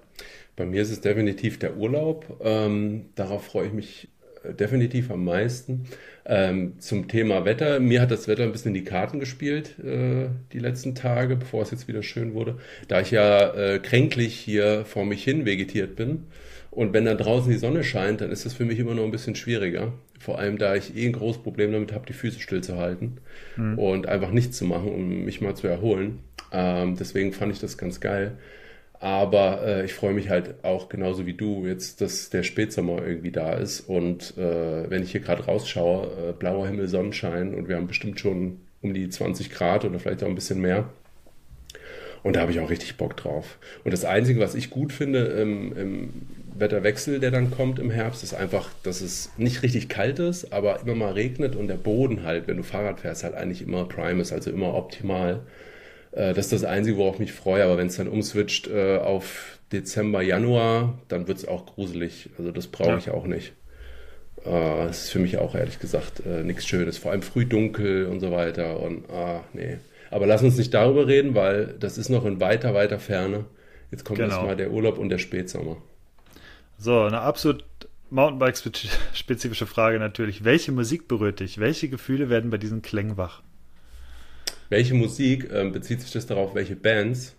[0.55, 2.39] Bei mir ist es definitiv der Urlaub.
[2.41, 4.09] Ähm, darauf freue ich mich
[4.57, 5.85] definitiv am meisten.
[6.25, 7.79] Ähm, zum Thema Wetter.
[7.79, 11.61] Mir hat das Wetter ein bisschen in die Karten gespielt äh, die letzten Tage, bevor
[11.61, 12.57] es jetzt wieder schön wurde.
[12.87, 16.25] Da ich ja äh, kränklich hier vor mich hin vegetiert bin.
[16.69, 19.11] Und wenn dann draußen die Sonne scheint, dann ist das für mich immer noch ein
[19.11, 19.93] bisschen schwieriger.
[20.19, 23.19] Vor allem, da ich eh ein großes Problem damit habe, die Füße stillzuhalten
[23.55, 23.79] mhm.
[23.79, 26.19] und einfach nichts zu machen, um mich mal zu erholen.
[26.51, 28.37] Ähm, deswegen fand ich das ganz geil.
[28.99, 33.31] Aber äh, ich freue mich halt auch genauso wie du jetzt, dass der Spätsommer irgendwie
[33.31, 33.81] da ist.
[33.81, 38.19] Und äh, wenn ich hier gerade rausschaue, äh, blauer Himmel, Sonnenschein und wir haben bestimmt
[38.19, 40.89] schon um die 20 Grad oder vielleicht auch ein bisschen mehr.
[42.23, 43.57] Und da habe ich auch richtig Bock drauf.
[43.83, 46.09] Und das Einzige, was ich gut finde im, im
[46.55, 50.81] Wetterwechsel, der dann kommt im Herbst, ist einfach, dass es nicht richtig kalt ist, aber
[50.81, 54.21] immer mal regnet und der Boden halt, wenn du Fahrrad fährst, halt eigentlich immer prime
[54.21, 55.41] ist, also immer optimal.
[56.17, 58.97] Äh, das ist das Einzige, worauf ich mich freue, aber wenn es dann umswitcht äh,
[58.97, 62.29] auf Dezember, Januar, dann wird es auch gruselig.
[62.37, 62.97] Also das brauche ja.
[62.97, 63.53] ich auch nicht.
[64.43, 66.97] Äh, das ist für mich auch ehrlich gesagt nichts Schönes.
[66.97, 68.79] Vor allem früh dunkel und so weiter.
[68.79, 69.77] Und ah, nee.
[70.09, 73.45] Aber lass uns nicht darüber reden, weil das ist noch in weiter, weiter Ferne.
[73.91, 74.31] Jetzt kommt genau.
[74.31, 75.77] erstmal der Urlaub und der Spätsommer.
[76.77, 77.63] So, eine absolut
[78.09, 80.43] Mountainbike-spezifische Frage natürlich.
[80.43, 81.59] Welche Musik berührt dich?
[81.59, 83.41] Welche Gefühle werden bei diesen Klängen wach?
[84.69, 86.55] Welche Musik ähm, bezieht sich das darauf?
[86.55, 87.35] Welche Bands?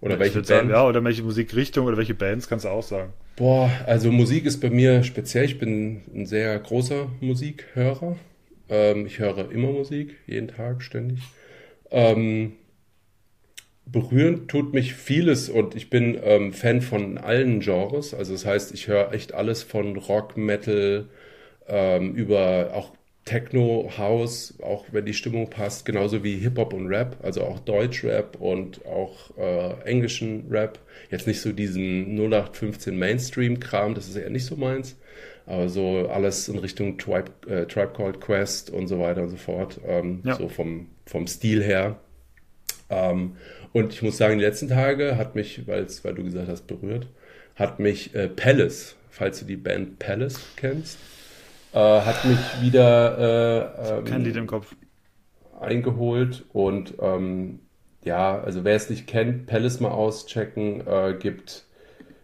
[0.00, 0.48] Oder ich welche Bands?
[0.48, 3.12] Sagen, ja, oder welche Musikrichtung oder welche Bands kannst du auch sagen?
[3.36, 5.44] Boah, also Musik ist bei mir speziell.
[5.44, 8.16] Ich bin ein sehr großer Musikhörer.
[8.68, 11.20] Ähm, ich höre immer Musik, jeden Tag, ständig.
[11.90, 12.52] Ähm,
[13.86, 18.14] berühren tut mich vieles und ich bin ähm, Fan von allen Genres.
[18.14, 21.06] Also das heißt, ich höre echt alles von Rock, Metal,
[21.66, 22.92] ähm, über auch
[23.28, 28.36] Techno, House, auch wenn die Stimmung passt, genauso wie Hip-Hop und Rap, also auch Deutsch-Rap
[28.40, 30.78] und auch äh, englischen Rap.
[31.10, 34.96] Jetzt nicht so diesen 0815 Mainstream-Kram, das ist eher nicht so meins,
[35.44, 39.36] aber so alles in Richtung Tribe, äh, Tribe Called Quest und so weiter und so
[39.36, 40.34] fort, ähm, ja.
[40.34, 42.00] so vom, vom Stil her.
[42.88, 43.36] Ähm,
[43.74, 47.06] und ich muss sagen, die letzten Tage hat mich, weil du gesagt hast, berührt,
[47.56, 50.96] hat mich äh, Palace, falls du die Band Palace kennst,
[51.72, 54.74] äh, hat mich wieder äh, ähm, Lied im Kopf
[55.60, 57.60] eingeholt und ähm,
[58.04, 61.64] ja, also wer es nicht kennt, Palace mal auschecken, äh, gibt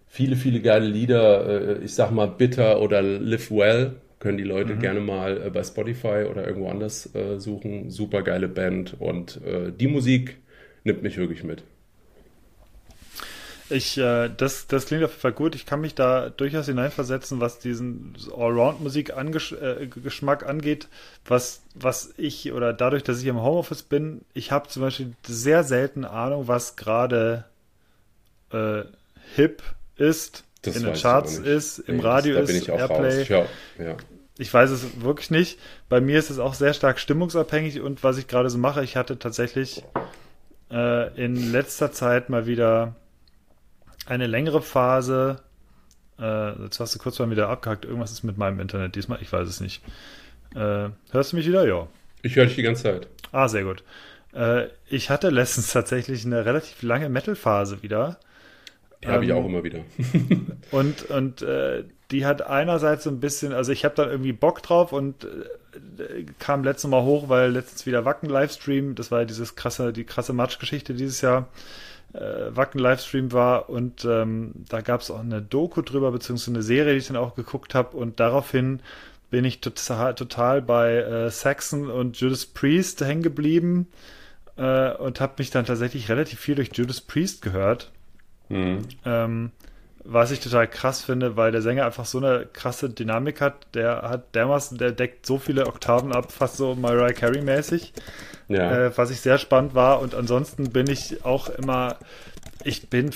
[0.07, 4.77] viele, viele geile Lieder, äh, ich sag mal Bitter oder Live Well, können die Leute
[4.77, 4.79] mhm.
[4.79, 7.91] gerne mal äh, bei Spotify oder irgendwo anders äh, suchen.
[7.91, 9.41] Super geile Band und
[9.79, 10.39] die Musik
[10.85, 11.65] nimmt mich wirklich mit.
[13.71, 15.55] Ich, äh, das, das klingt auf jeden Fall gut.
[15.55, 20.89] Ich kann mich da durchaus hineinversetzen, was diesen Allround-Musik-Geschmack äh, angeht.
[21.25, 25.65] Was, was ich, oder dadurch, dass ich im Homeoffice bin, ich habe zum Beispiel sehr
[25.65, 27.45] selten Ahnung, was gerade
[28.53, 28.83] äh,
[29.35, 29.63] hip
[29.97, 33.25] ist, das in den Charts ist, im nee, Radio das, ist, Airplay.
[33.25, 33.47] Ja,
[33.79, 33.97] ja.
[34.37, 35.59] Ich weiß es wirklich nicht.
[35.89, 38.97] Bei mir ist es auch sehr stark stimmungsabhängig und was ich gerade so mache, ich
[38.97, 39.85] hatte tatsächlich
[40.71, 42.97] äh, in letzter Zeit mal wieder
[44.07, 45.41] eine längere Phase.
[46.19, 47.85] Äh, jetzt hast du kurz mal wieder abgehackt.
[47.85, 49.19] Irgendwas ist mit meinem Internet diesmal.
[49.21, 49.83] Ich weiß es nicht.
[50.55, 51.67] Äh, hörst du mich wieder?
[51.67, 51.89] Ja.
[52.23, 53.09] Ich höre dich die ganze Zeit.
[53.33, 53.83] Ah, sehr gut.
[54.33, 58.19] Äh, ich hatte letztens tatsächlich eine relativ lange Metal-Phase wieder.
[59.03, 59.81] Ja, habe ähm, ich auch immer wieder.
[60.71, 64.63] und und äh, die hat einerseits so ein bisschen, also ich habe da irgendwie Bock
[64.63, 69.25] drauf und äh, kam letztes Mal hoch, weil letztens wieder Wacken Livestream, das war ja
[69.25, 71.49] dieses krasse, die krasse Matschgeschichte dieses Jahr,
[72.15, 76.63] äh, Wacken Livestream war und ähm, da gab es auch eine Doku drüber, beziehungsweise eine
[76.63, 78.81] Serie, die ich dann auch geguckt habe und daraufhin
[79.31, 83.89] bin ich total, total bei äh, Saxon und Judas Priest hängen geblieben
[84.57, 87.91] äh, und habe mich dann tatsächlich relativ viel durch Judas Priest gehört.
[88.49, 88.83] Mhm.
[89.05, 89.51] Ähm,
[90.05, 93.67] was ich total krass finde, weil der Sänger einfach so eine krasse Dynamik hat.
[93.75, 97.95] Der hat dermaßen, der deckt so viele Oktaven ab, fast so Mariah Carey mäßig.
[98.49, 98.87] Ja.
[98.87, 100.01] Äh, was ich sehr spannend war.
[100.01, 101.97] Und ansonsten bin ich auch immer,
[102.63, 103.11] ich bin,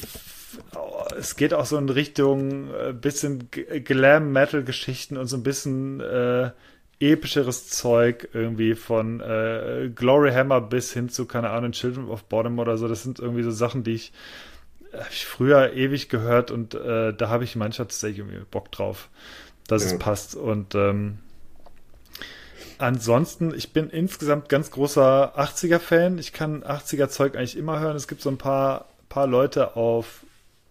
[1.18, 6.50] es geht auch so in Richtung äh, bisschen Glam-Metal-Geschichten und so ein bisschen äh,
[7.00, 12.58] epischeres Zeug irgendwie von äh, Glory Hammer bis hin zu, keine Ahnung, Children of Bottom
[12.58, 12.88] oder so.
[12.88, 14.12] Das sind irgendwie so Sachen, die ich
[14.98, 19.08] habe ich früher ewig gehört und äh, da habe ich manchmal tatsächlich irgendwie Bock drauf,
[19.66, 19.92] dass ja.
[19.92, 20.34] es passt.
[20.34, 21.18] Und ähm,
[22.78, 26.18] ansonsten, ich bin insgesamt ganz großer 80er-Fan.
[26.18, 27.96] Ich kann 80er-Zeug eigentlich immer hören.
[27.96, 30.24] Es gibt so ein paar, paar Leute auf,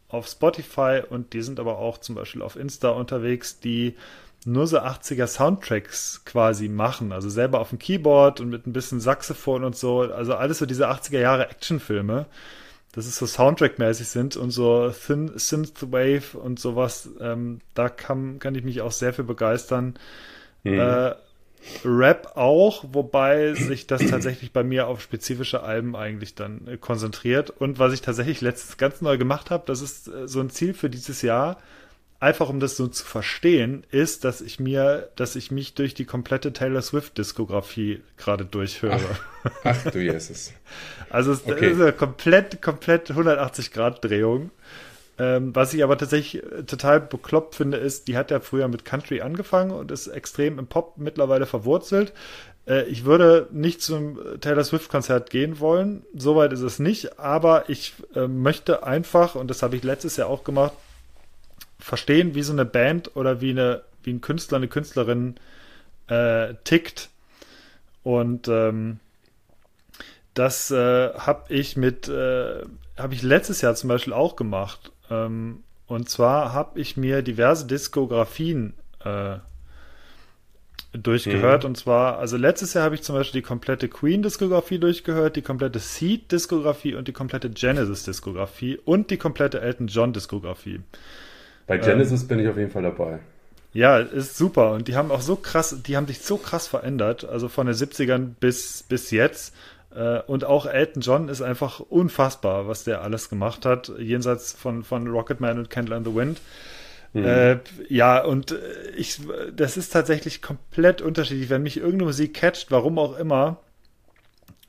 [0.10, 3.96] auf Spotify und die sind aber auch zum Beispiel auf Insta unterwegs, die
[4.46, 7.12] nur so 80er Soundtracks quasi machen.
[7.12, 10.02] Also selber auf dem Keyboard und mit ein bisschen Saxophon und so.
[10.02, 12.28] Also alles so diese 80er Jahre Actionfilme.
[12.98, 17.08] Das ist so Soundtrack-mäßig sind und so Thin Synthwave und sowas.
[17.20, 20.00] Ähm, da kann, kann ich mich auch sehr für begeistern.
[20.64, 20.80] Mhm.
[20.80, 21.14] Äh,
[21.86, 27.52] Rap auch, wobei sich das tatsächlich bei mir auf spezifische Alben eigentlich dann äh, konzentriert.
[27.52, 30.74] Und was ich tatsächlich letztens ganz neu gemacht habe, das ist äh, so ein Ziel
[30.74, 31.60] für dieses Jahr,
[32.20, 36.06] einfach um das so zu verstehen, ist, dass ich mir, dass ich mich durch die
[36.06, 39.00] komplette Taylor Swift-Diskografie gerade durchhöre.
[39.44, 40.54] Ach, ach du Jesus.
[41.10, 41.72] also es okay.
[41.72, 44.52] ist eine komplett, komplett 180-Grad-Drehung.
[45.20, 48.86] Ähm, was ich aber tatsächlich äh, total bekloppt finde, ist, die hat ja früher mit
[48.86, 52.14] Country angefangen und ist extrem im Pop mittlerweile verwurzelt.
[52.68, 57.94] Äh, ich würde nicht zum Taylor Swift-Konzert gehen wollen, soweit ist es nicht, aber ich
[58.14, 60.74] äh, möchte einfach, und das habe ich letztes Jahr auch gemacht,
[61.88, 65.36] verstehen, wie so eine Band oder wie, eine, wie ein Künstler, eine Künstlerin
[66.08, 67.10] äh, tickt.
[68.04, 69.00] Und ähm,
[70.34, 72.64] das äh, habe ich mit, äh,
[72.98, 74.92] habe ich letztes Jahr zum Beispiel auch gemacht.
[75.10, 78.74] Ähm, und zwar habe ich mir diverse Diskografien
[79.06, 79.38] äh,
[80.92, 81.64] durchgehört.
[81.64, 81.70] Mhm.
[81.70, 85.80] Und zwar, also letztes Jahr habe ich zum Beispiel die komplette Queen-Diskografie durchgehört, die komplette
[85.80, 90.82] Seed-Diskografie und die komplette Genesis-Diskografie und die komplette Elton John-Diskografie.
[91.68, 93.20] Bei Genesis ähm, bin ich auf jeden Fall dabei.
[93.74, 94.72] Ja, ist super.
[94.72, 97.76] Und die haben auch so krass, die haben sich so krass verändert, also von den
[97.76, 99.54] 70ern bis, bis jetzt.
[99.94, 104.84] Äh, und auch Elton John ist einfach unfassbar, was der alles gemacht hat, jenseits von,
[104.84, 106.42] von Rocketman und Candle in the Wind.
[107.14, 107.26] Mhm.
[107.26, 107.58] Äh,
[107.90, 109.22] ja, und äh, ich,
[109.56, 111.50] das ist tatsächlich komplett unterschiedlich.
[111.50, 113.58] Wenn mich irgendeine Musik catcht, warum auch immer,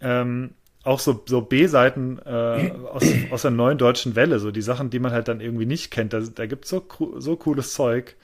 [0.00, 0.50] ähm,
[0.88, 4.98] auch so, so B-Seiten äh, aus, aus der neuen deutschen Welle, so die Sachen, die
[4.98, 6.12] man halt dann irgendwie nicht kennt.
[6.12, 6.86] Da, da gibt es so,
[7.18, 8.16] so cooles Zeug.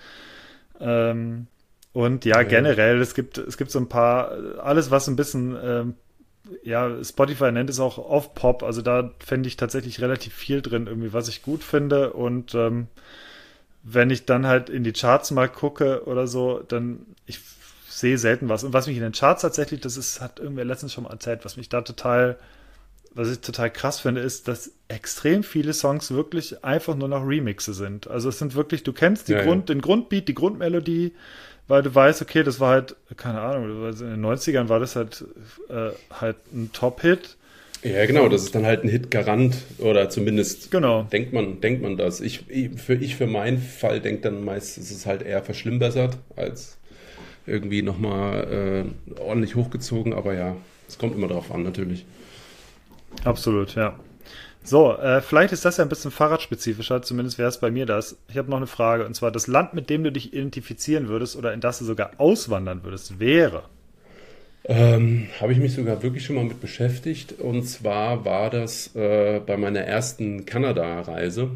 [0.80, 1.46] Ähm,
[1.92, 5.94] und ja, generell, es gibt, es gibt so ein paar, alles, was ein bisschen, ähm,
[6.62, 11.12] ja, Spotify nennt es auch Off-Pop, also da fände ich tatsächlich relativ viel drin, irgendwie,
[11.12, 12.12] was ich gut finde.
[12.14, 12.88] Und ähm,
[13.82, 17.38] wenn ich dann halt in die Charts mal gucke oder so, dann, ich
[17.94, 18.64] sehe selten was.
[18.64, 21.44] Und was mich in den Charts tatsächlich, das ist, hat irgendwer letztens schon mal erzählt,
[21.44, 22.36] was mich da total,
[23.14, 27.72] was ich total krass finde, ist, dass extrem viele Songs wirklich einfach nur noch Remixe
[27.72, 28.08] sind.
[28.08, 29.74] Also es sind wirklich, du kennst die ja, Grund, ja.
[29.76, 31.12] den Grundbeat, die Grundmelodie,
[31.68, 35.24] weil du weißt, okay, das war halt, keine Ahnung, in den 90ern war das halt,
[35.68, 37.36] äh, halt ein Top-Hit.
[37.84, 41.04] Ja, genau, das ist dann halt ein Hit-Garant oder zumindest genau.
[41.04, 42.20] denkt man, denkt man das.
[42.20, 42.44] Ich,
[42.76, 46.78] für, ich für meinen Fall denke dann meist, ist es halt eher verschlimmbessert als
[47.46, 48.84] irgendwie nochmal
[49.16, 50.56] äh, ordentlich hochgezogen, aber ja,
[50.88, 52.04] es kommt immer drauf an, natürlich.
[53.24, 53.98] Absolut, ja.
[54.66, 58.16] So, äh, vielleicht ist das ja ein bisschen fahrradspezifischer, zumindest wäre es bei mir das.
[58.28, 61.36] Ich habe noch eine Frage, und zwar das Land, mit dem du dich identifizieren würdest
[61.36, 63.64] oder in das du sogar auswandern würdest, wäre.
[64.66, 67.38] Ähm, habe ich mich sogar wirklich schon mal mit beschäftigt.
[67.38, 71.50] Und zwar war das äh, bei meiner ersten Kanada-Reise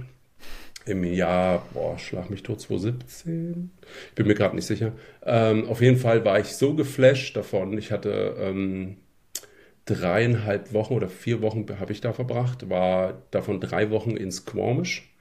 [0.89, 3.71] im Jahr, boah, schlag mich tot, 2017?
[4.09, 4.93] Ich bin mir gerade nicht sicher.
[5.25, 7.77] Ähm, auf jeden Fall war ich so geflasht davon.
[7.77, 8.97] Ich hatte ähm,
[9.85, 15.15] dreieinhalb Wochen oder vier Wochen habe ich da verbracht, war davon drei Wochen in Squamish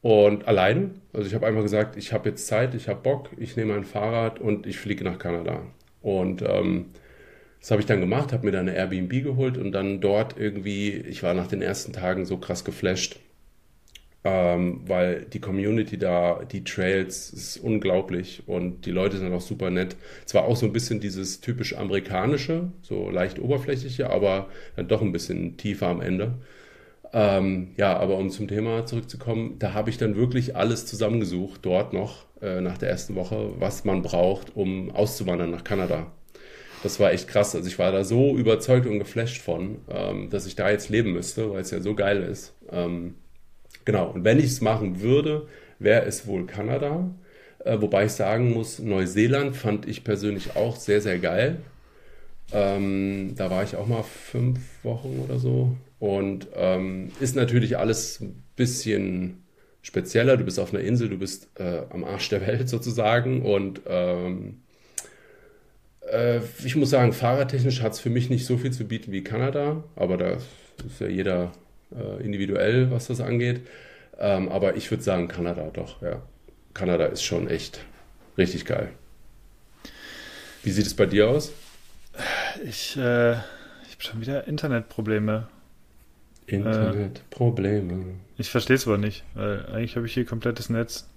[0.00, 0.90] und alleine.
[1.12, 3.84] Also ich habe einfach gesagt, ich habe jetzt Zeit, ich habe Bock, ich nehme ein
[3.84, 5.62] Fahrrad und ich fliege nach Kanada.
[6.00, 6.86] Und ähm,
[7.60, 10.90] das habe ich dann gemacht, habe mir dann eine Airbnb geholt und dann dort irgendwie,
[10.90, 13.20] ich war nach den ersten Tagen so krass geflasht
[14.24, 19.70] ähm, weil die Community da, die Trails, ist unglaublich und die Leute sind auch super
[19.70, 19.96] nett.
[20.26, 25.12] Zwar auch so ein bisschen dieses typisch amerikanische, so leicht oberflächliche, aber dann doch ein
[25.12, 26.34] bisschen tiefer am Ende.
[27.12, 31.92] Ähm, ja, aber um zum Thema zurückzukommen, da habe ich dann wirklich alles zusammengesucht, dort
[31.92, 36.06] noch äh, nach der ersten Woche, was man braucht, um auszuwandern nach Kanada.
[36.82, 37.54] Das war echt krass.
[37.54, 41.12] Also ich war da so überzeugt und geflasht von, ähm, dass ich da jetzt leben
[41.12, 42.54] müsste, weil es ja so geil ist.
[42.70, 43.14] Ähm,
[43.84, 47.10] Genau, und wenn ich es machen würde, wäre es wohl Kanada.
[47.64, 51.58] Äh, wobei ich sagen muss, Neuseeland fand ich persönlich auch sehr, sehr geil.
[52.52, 55.76] Ähm, da war ich auch mal fünf Wochen oder so.
[55.98, 59.42] Und ähm, ist natürlich alles ein bisschen
[59.82, 60.36] spezieller.
[60.36, 63.42] Du bist auf einer Insel, du bist äh, am Arsch der Welt sozusagen.
[63.42, 64.62] Und ähm,
[66.10, 69.24] äh, ich muss sagen, fahrradtechnisch hat es für mich nicht so viel zu bieten wie
[69.24, 69.84] Kanada.
[69.96, 71.52] Aber da ist ja jeder
[71.96, 73.66] äh, individuell, was das angeht.
[74.18, 76.22] Ähm, aber ich würde sagen, Kanada doch, ja.
[76.74, 77.80] Kanada ist schon echt
[78.38, 78.90] richtig geil.
[80.62, 81.52] Wie sieht es bei dir aus?
[82.64, 85.48] Ich, äh, ich habe schon wieder Internetprobleme.
[86.46, 87.92] Internetprobleme.
[87.92, 91.08] Äh, ich verstehe es aber nicht, weil eigentlich habe ich hier komplettes Netz.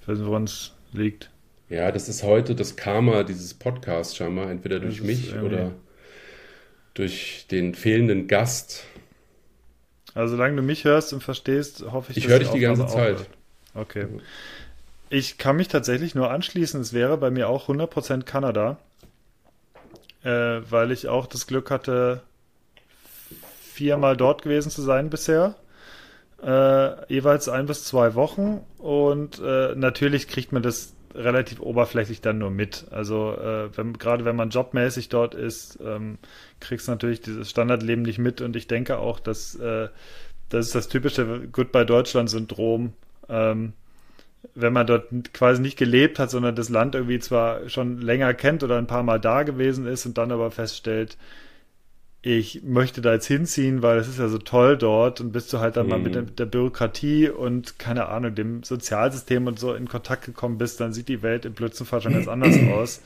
[0.00, 1.30] Ich weiß nicht, woran es liegt.
[1.68, 5.72] Ja, das ist heute das Karma dieses Podcasts scheinbar, entweder durch mich oder
[6.94, 8.84] durch den fehlenden Gast.
[10.14, 13.18] Also solange du mich hörst und verstehst, hoffe ich, ich höre dich die ganze Zeit.
[13.18, 13.28] Wird.
[13.74, 14.06] Okay.
[15.08, 16.80] Ich kann mich tatsächlich nur anschließen.
[16.80, 18.78] Es wäre bei mir auch 100% Kanada,
[20.22, 22.22] äh, weil ich auch das Glück hatte,
[23.60, 25.56] viermal dort gewesen zu sein bisher.
[26.42, 28.64] Äh, jeweils ein bis zwei Wochen.
[28.78, 32.86] Und äh, natürlich kriegt man das relativ oberflächlich dann nur mit.
[32.90, 36.18] Also äh, wenn, gerade wenn man jobmäßig dort ist, ähm,
[36.60, 38.40] kriegst du natürlich dieses Standardleben nicht mit.
[38.40, 39.88] Und ich denke auch, dass äh,
[40.48, 42.92] das ist das typische Goodbye Deutschland-Syndrom.
[43.28, 43.72] Ähm,
[44.54, 48.62] wenn man dort quasi nicht gelebt hat, sondern das Land irgendwie zwar schon länger kennt
[48.62, 51.18] oder ein paar Mal da gewesen ist und dann aber feststellt,
[52.22, 55.58] ich möchte da jetzt hinziehen, weil es ist ja so toll dort und bist du
[55.58, 55.90] halt dann mhm.
[55.90, 60.58] mal mit der, der, Bürokratie und keine Ahnung, dem Sozialsystem und so in Kontakt gekommen
[60.58, 63.00] bist, dann sieht die Welt im Blödsinnfall schon ganz anders aus.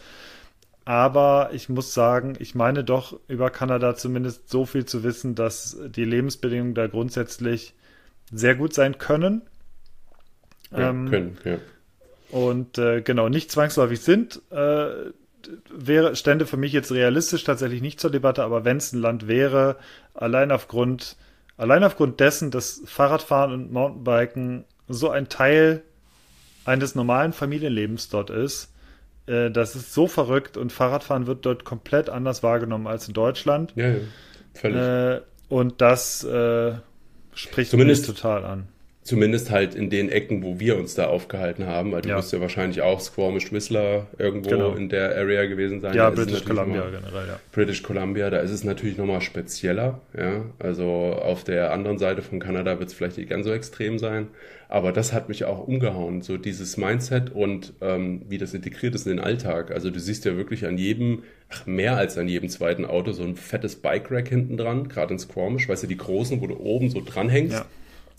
[0.84, 5.78] Aber ich muss sagen, ich meine doch über Kanada zumindest so viel zu wissen, dass
[5.88, 7.72] die Lebensbedingungen da grundsätzlich
[8.30, 9.42] sehr gut sein können.
[10.72, 11.58] Ja, ähm, können, ja.
[12.30, 14.42] Und äh, genau, nicht zwangsläufig sind.
[14.50, 15.12] Äh,
[15.70, 19.28] wäre, stände für mich jetzt realistisch tatsächlich nicht zur Debatte, aber wenn es ein Land
[19.28, 19.76] wäre,
[20.14, 21.16] allein aufgrund,
[21.56, 25.82] allein aufgrund dessen, dass Fahrradfahren und Mountainbiken so ein Teil
[26.64, 28.72] eines normalen Familienlebens dort ist,
[29.26, 33.72] äh, das ist so verrückt und Fahrradfahren wird dort komplett anders wahrgenommen als in Deutschland.
[33.76, 33.96] Ja, ja
[34.54, 34.76] völlig.
[34.76, 36.74] Äh, und das äh,
[37.34, 38.68] spricht Zumindest, mich total an.
[39.04, 42.16] Zumindest halt in den Ecken, wo wir uns da aufgehalten haben, weil du ja.
[42.16, 44.74] musst ja wahrscheinlich auch Squamish Whistler irgendwo genau.
[44.74, 45.94] in der Area gewesen sein.
[45.94, 47.40] Ja, British Columbia generell, ja.
[47.52, 50.46] British Columbia, da ist es natürlich nochmal spezieller, ja.
[50.58, 54.28] Also auf der anderen Seite von Kanada wird es vielleicht nicht ganz so extrem sein.
[54.70, 59.06] Aber das hat mich auch umgehauen, so dieses Mindset und ähm, wie das integriert ist
[59.06, 59.70] in den Alltag.
[59.70, 63.22] Also du siehst ja wirklich an jedem, ach mehr als an jedem zweiten Auto so
[63.22, 66.88] ein fettes Bike-Rack hinten dran, gerade in Squamish, weißt du, die großen, wo du oben
[66.88, 67.52] so dranhängst.
[67.52, 67.66] Ja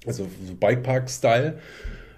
[0.05, 1.59] also so Bikepark-Style.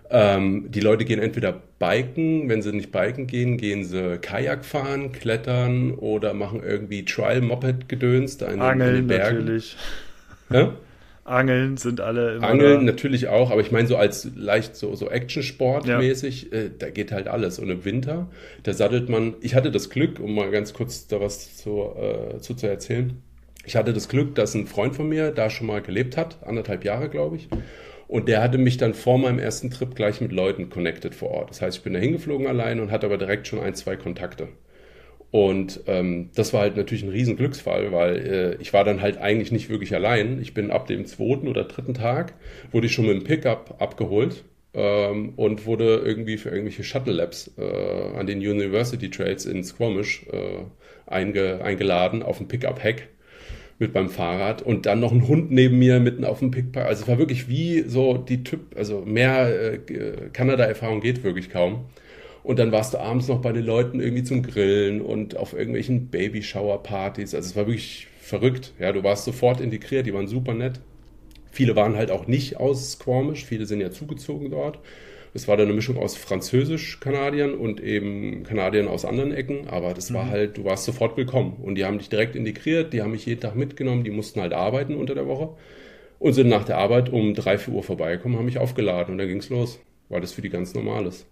[0.09, 5.11] Ähm, die Leute gehen entweder biken, wenn sie nicht biken gehen, gehen sie Kajak fahren,
[5.11, 9.39] klettern oder machen irgendwie Trial-Moped-Gedöns Angeln in den Bergen.
[9.39, 9.75] natürlich.
[10.49, 10.73] Ja?
[11.27, 12.91] Angeln sind alle immer Angeln da.
[12.91, 16.57] natürlich auch, aber ich meine so als leicht so, so Action-Sport-mäßig, ja.
[16.57, 17.59] äh, da geht halt alles.
[17.59, 18.29] Und im Winter,
[18.63, 22.39] da sattelt man, ich hatte das Glück, um mal ganz kurz da was zu, äh,
[22.39, 23.21] zu, zu erzählen,
[23.67, 26.85] ich hatte das Glück, dass ein Freund von mir da schon mal gelebt hat, anderthalb
[26.85, 27.49] Jahre, glaube ich.
[28.07, 31.49] Und der hatte mich dann vor meinem ersten Trip gleich mit Leuten connected vor Ort.
[31.49, 34.47] Das heißt, ich bin da hingeflogen allein und hatte aber direkt schon ein, zwei Kontakte.
[35.31, 39.17] Und ähm, das war halt natürlich ein riesen Glücksfall, weil äh, ich war dann halt
[39.17, 40.41] eigentlich nicht wirklich allein.
[40.41, 42.35] Ich bin ab dem zweiten oder dritten Tag,
[42.71, 47.51] wurde ich schon mit dem Pickup abgeholt ähm, und wurde irgendwie für irgendwelche Shuttle Labs
[47.57, 50.63] äh, an den University Trails in Squamish äh,
[51.05, 53.09] einge eingeladen auf dem Pickup-Hack
[53.79, 56.87] mit beim Fahrrad und dann noch ein Hund neben mir mitten auf dem Pickpark.
[56.87, 59.79] Also es war wirklich wie so die Typ, also mehr äh,
[60.33, 61.85] Kanada-Erfahrung geht wirklich kaum.
[62.43, 66.07] Und dann warst du abends noch bei den Leuten irgendwie zum Grillen und auf irgendwelchen
[66.07, 67.35] Babyshower-Partys.
[67.35, 68.73] Also es war wirklich verrückt.
[68.79, 70.79] Ja, du warst sofort integriert, die waren super nett.
[71.51, 74.79] Viele waren halt auch nicht aus Squamish, viele sind ja zugezogen dort.
[75.37, 80.09] Es war dann eine Mischung aus Französisch-Kanadiern und eben Kanadiern aus anderen Ecken, aber das
[80.09, 80.15] mhm.
[80.15, 81.57] war halt, du warst sofort willkommen.
[81.61, 84.53] Und die haben dich direkt integriert, die haben mich jeden Tag mitgenommen, die mussten halt
[84.53, 85.49] arbeiten unter der Woche
[86.17, 89.27] und sind nach der Arbeit um drei, vier Uhr vorbeigekommen, haben mich aufgeladen und dann
[89.27, 91.27] ging's los, weil das für die ganz normal ist.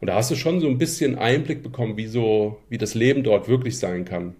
[0.00, 3.24] Und da hast du schon so ein bisschen Einblick bekommen, wie so, wie das Leben
[3.24, 4.36] dort wirklich sein kann.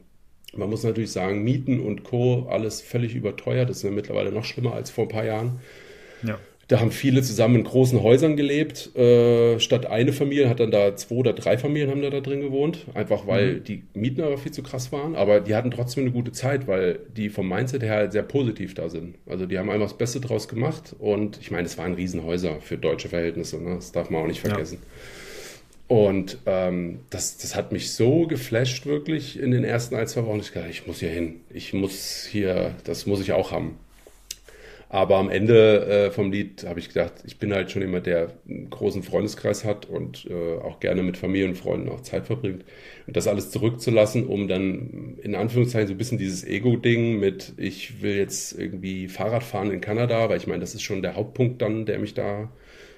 [0.56, 2.46] Man muss natürlich sagen, Mieten und Co.
[2.48, 3.68] alles völlig überteuert.
[3.68, 5.60] Das ist ja mittlerweile noch schlimmer als vor ein paar Jahren.
[6.22, 6.38] Ja.
[6.70, 8.94] Da haben viele zusammen in großen Häusern gelebt.
[8.94, 12.42] Äh, statt eine Familie hat dann da zwei oder drei Familien haben da, da drin
[12.42, 12.86] gewohnt.
[12.94, 13.64] Einfach weil mhm.
[13.64, 15.16] die Mieten aber viel zu krass waren.
[15.16, 18.74] Aber die hatten trotzdem eine gute Zeit, weil die vom Mindset her halt sehr positiv
[18.74, 19.16] da sind.
[19.26, 20.94] Also die haben einfach das Beste draus gemacht.
[21.00, 23.60] Und ich meine, es waren Riesenhäuser für deutsche Verhältnisse.
[23.60, 23.74] Ne?
[23.74, 24.78] Das darf man auch nicht vergessen.
[24.80, 25.96] Ja.
[25.96, 30.38] Und ähm, das, das hat mich so geflasht, wirklich in den ersten ein, zwei Wochen.
[30.38, 31.40] Ich dachte, ich muss hier hin.
[31.52, 33.76] Ich muss hier, das muss ich auch haben.
[34.92, 38.32] Aber am Ende äh, vom Lied habe ich gedacht, ich bin halt schon jemand, der
[38.48, 42.64] einen großen Freundeskreis hat und äh, auch gerne mit Familie und Freunden auch Zeit verbringt.
[43.06, 48.02] Und das alles zurückzulassen, um dann in Anführungszeichen so ein bisschen dieses Ego-Ding mit, ich
[48.02, 51.62] will jetzt irgendwie Fahrrad fahren in Kanada, weil ich meine, das ist schon der Hauptpunkt
[51.62, 52.50] dann, der mich da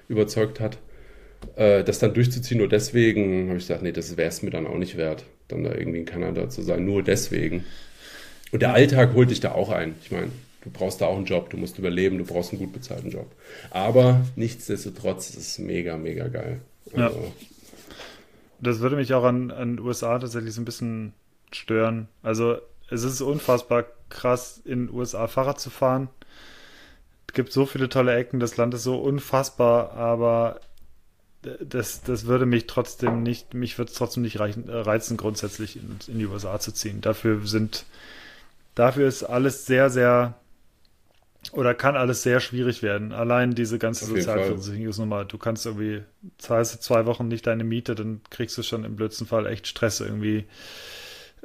[0.09, 0.79] überzeugt hat.
[1.55, 4.65] Äh, das dann durchzuziehen, nur deswegen habe ich gesagt, nee, das wäre es mir dann
[4.65, 7.65] auch nicht wert, dann da irgendwie in Kanada zu sein, nur deswegen.
[8.51, 9.93] Und der Alltag holt dich da auch ein.
[10.03, 10.31] Ich meine,
[10.63, 13.29] Du brauchst da auch einen Job, du musst überleben, du brauchst einen gut bezahlten Job.
[13.69, 16.61] Aber nichtsdestotrotz ist es mega, mega geil.
[16.95, 17.31] Also, ja.
[18.61, 21.13] Das würde mich auch an, an USA tatsächlich so ein bisschen
[21.51, 22.07] stören.
[22.21, 22.57] Also
[22.89, 26.07] es ist unfassbar krass, in den USA Fahrrad zu fahren.
[27.27, 30.61] Es gibt so viele tolle Ecken, das Land ist so unfassbar, aber
[31.41, 35.99] das, das würde mich trotzdem nicht, mich würde es trotzdem nicht reichen, reizen, grundsätzlich in,
[36.07, 37.01] in die USA zu ziehen.
[37.01, 37.85] Dafür sind,
[38.75, 40.35] dafür ist alles sehr, sehr
[41.51, 43.11] oder kann alles sehr schwierig werden.
[43.11, 45.25] Allein diese ganze Sozialversicherungsnummer.
[45.25, 46.01] Du kannst irgendwie,
[46.37, 49.67] zahlst du zwei Wochen nicht deine Miete, dann kriegst du schon im blödsten Fall echt
[49.67, 50.45] Stress irgendwie.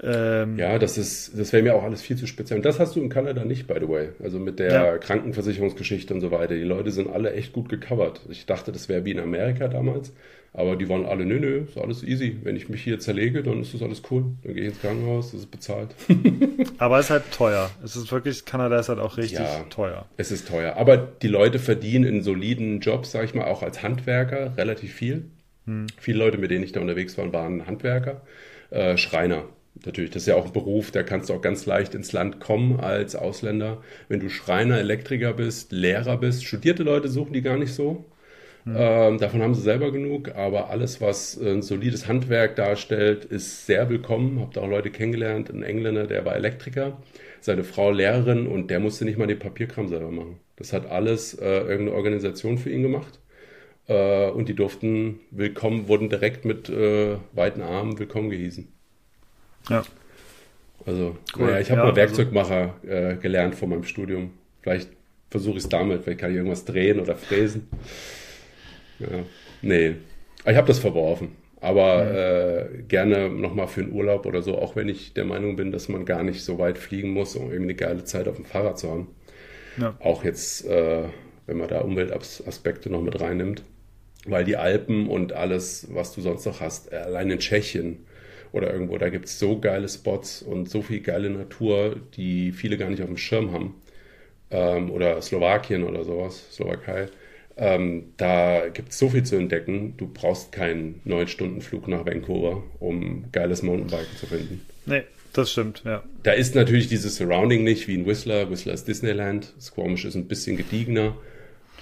[0.01, 2.59] Ähm, ja, das ist, das wäre mir auch alles viel zu speziell.
[2.59, 4.11] Und das hast du in Kanada nicht, by the way.
[4.22, 4.99] Also mit der ja.
[4.99, 6.55] Krankenversicherungsgeschichte und so weiter.
[6.55, 8.20] Die Leute sind alle echt gut gecovert.
[8.28, 10.12] Ich dachte, das wäre wie in Amerika damals.
[10.59, 12.36] Aber die waren alle, nö, nö, ist alles easy.
[12.42, 14.24] Wenn ich mich hier zerlege, dann ist das alles cool.
[14.42, 15.94] Dann gehe ich ins Krankenhaus, das ist bezahlt.
[16.78, 17.70] Aber es ist halt teuer.
[17.84, 20.06] Es ist wirklich, Kanada ist halt auch richtig ja, teuer.
[20.16, 20.74] Es ist teuer.
[20.76, 25.26] Aber die Leute verdienen in soliden Jobs, sag ich mal, auch als Handwerker relativ viel.
[25.66, 25.86] Hm.
[25.96, 28.22] Viele Leute, mit denen ich da unterwegs war, waren Handwerker.
[28.70, 29.44] Äh, Schreiner.
[29.84, 32.40] Natürlich, das ist ja auch ein Beruf, da kannst du auch ganz leicht ins Land
[32.40, 33.80] kommen als Ausländer.
[34.09, 38.04] Wenn du Schreiner, Elektriker bist, Lehrer bist, studierte Leute suchen die gar nicht so.
[38.68, 38.76] Mhm.
[38.76, 43.88] Ähm, davon haben sie selber genug, aber alles, was ein solides Handwerk darstellt, ist sehr
[43.88, 44.40] willkommen.
[44.40, 46.98] Habt auch Leute kennengelernt, ein Engländer, der war Elektriker,
[47.40, 50.38] seine Frau Lehrerin und der musste nicht mal den Papierkram selber machen.
[50.56, 53.18] Das hat alles äh, irgendeine Organisation für ihn gemacht.
[53.86, 58.68] Äh, und die durften willkommen, wurden direkt mit äh, weiten Armen willkommen gehießen.
[59.70, 59.82] Ja.
[60.84, 61.46] Also, cool.
[61.46, 63.20] naja, ich habe ja, mal also Werkzeugmacher also...
[63.20, 64.32] gelernt vor meinem Studium.
[64.60, 64.90] Vielleicht
[65.30, 67.68] versuche ich es damit, vielleicht kann ich irgendwas drehen oder fräsen.
[68.99, 69.09] Ja.
[69.62, 69.96] Nee,
[70.46, 71.36] ich habe das verworfen.
[71.61, 72.78] Aber mhm.
[72.78, 75.88] äh, gerne nochmal für einen Urlaub oder so, auch wenn ich der Meinung bin, dass
[75.88, 78.78] man gar nicht so weit fliegen muss, um irgendwie eine geile Zeit auf dem Fahrrad
[78.78, 79.09] zu haben.
[79.76, 79.96] Ja.
[79.99, 81.05] Auch jetzt, äh,
[81.46, 83.62] wenn man da Umweltaspekte noch mit reinnimmt.
[84.26, 88.05] Weil die Alpen und alles, was du sonst noch hast, allein in Tschechien
[88.53, 92.76] oder irgendwo, da gibt es so geile Spots und so viel geile Natur, die viele
[92.76, 93.74] gar nicht auf dem Schirm haben.
[94.51, 97.09] Ähm, oder Slowakien oder sowas, Slowakei
[97.61, 99.94] ähm, da gibt es so viel zu entdecken.
[99.96, 104.64] Du brauchst keinen neun Stunden Flug nach Vancouver, um geiles Mountainbiken zu finden.
[104.86, 105.02] Nee,
[105.32, 106.04] das stimmt, ja.
[106.22, 108.48] Da ist natürlich dieses Surrounding nicht wie in Whistler.
[108.48, 109.54] Whistler ist Disneyland.
[109.61, 111.16] Squamish ist ein bisschen gediegener.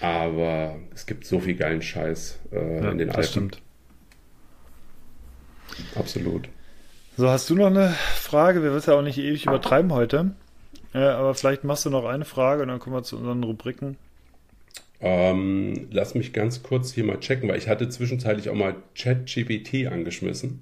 [0.01, 3.21] Aber es gibt so viel geilen Scheiß äh, ja, in den Alpen.
[3.21, 3.63] Das stimmt.
[5.95, 6.49] Absolut.
[7.19, 8.63] So, hast du noch eine Frage?
[8.63, 10.33] Wir es ja auch nicht ewig übertreiben heute.
[10.95, 13.99] Äh, aber vielleicht machst du noch eine Frage und dann kommen wir zu unseren Rubriken.
[15.01, 19.87] Ähm, lass mich ganz kurz hier mal checken, weil ich hatte zwischenzeitlich auch mal ChatGPT
[19.87, 20.61] angeschmissen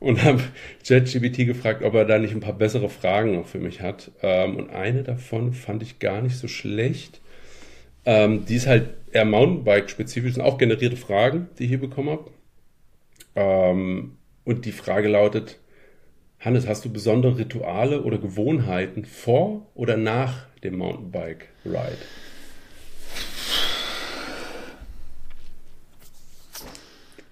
[0.00, 0.42] und habe
[0.86, 4.10] ChatGPT gefragt, ob er da nicht ein paar bessere Fragen noch für mich hat.
[4.22, 7.20] Ähm, und eine davon fand ich gar nicht so schlecht.
[8.04, 12.30] Ähm, die ist halt eher Mountainbike-spezifisch, sind auch generierte Fragen, die ich hier bekommen habe.
[13.36, 15.60] Ähm, und die Frage lautet,
[16.40, 21.98] Hannes, hast du besondere Rituale oder Gewohnheiten vor oder nach dem Mountainbike-Ride?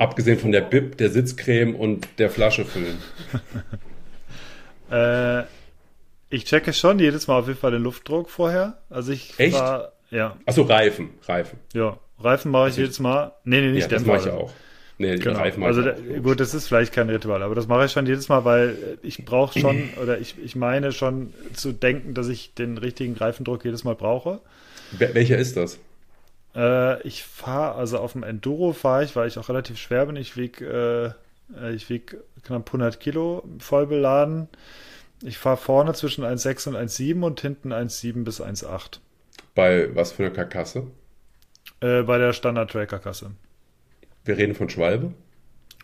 [0.00, 2.96] Abgesehen von der Bib, der Sitzcreme und der Flasche füllen.
[4.90, 5.42] äh,
[6.30, 8.78] ich checke schon jedes Mal auf jeden Fall den Luftdruck vorher.
[8.88, 9.52] Also ich Echt?
[9.52, 10.38] war, ja.
[10.46, 11.58] Achso, Reifen, Reifen.
[11.74, 13.32] Ja, Reifen mache ich also jedes Mal.
[13.44, 14.50] Nee, nee, nicht ja, das mache ich auch.
[14.96, 15.38] Nee, genau.
[15.38, 15.92] Reifen also da,
[16.22, 19.26] gut, das ist vielleicht kein Ritual, aber das mache ich schon jedes Mal, weil ich
[19.26, 23.84] brauche schon oder ich, ich meine schon zu denken, dass ich den richtigen Reifendruck jedes
[23.84, 24.40] Mal brauche.
[24.92, 25.78] Welcher ist das?
[26.54, 30.16] Äh, ich fahre, also auf dem Enduro fahre ich, weil ich auch relativ schwer bin.
[30.16, 31.14] Ich wiege
[31.56, 34.48] äh, ich wieg knapp 100 Kilo voll beladen.
[35.22, 38.98] Ich fahre vorne zwischen 1,6 und 1,7 und hinten 1,7 bis 1,8.
[39.54, 40.86] Bei was für einer Karkasse?
[41.80, 43.32] Äh, bei der Standard-Trail-Karkasse.
[44.24, 45.12] Wir reden von Schwalbe?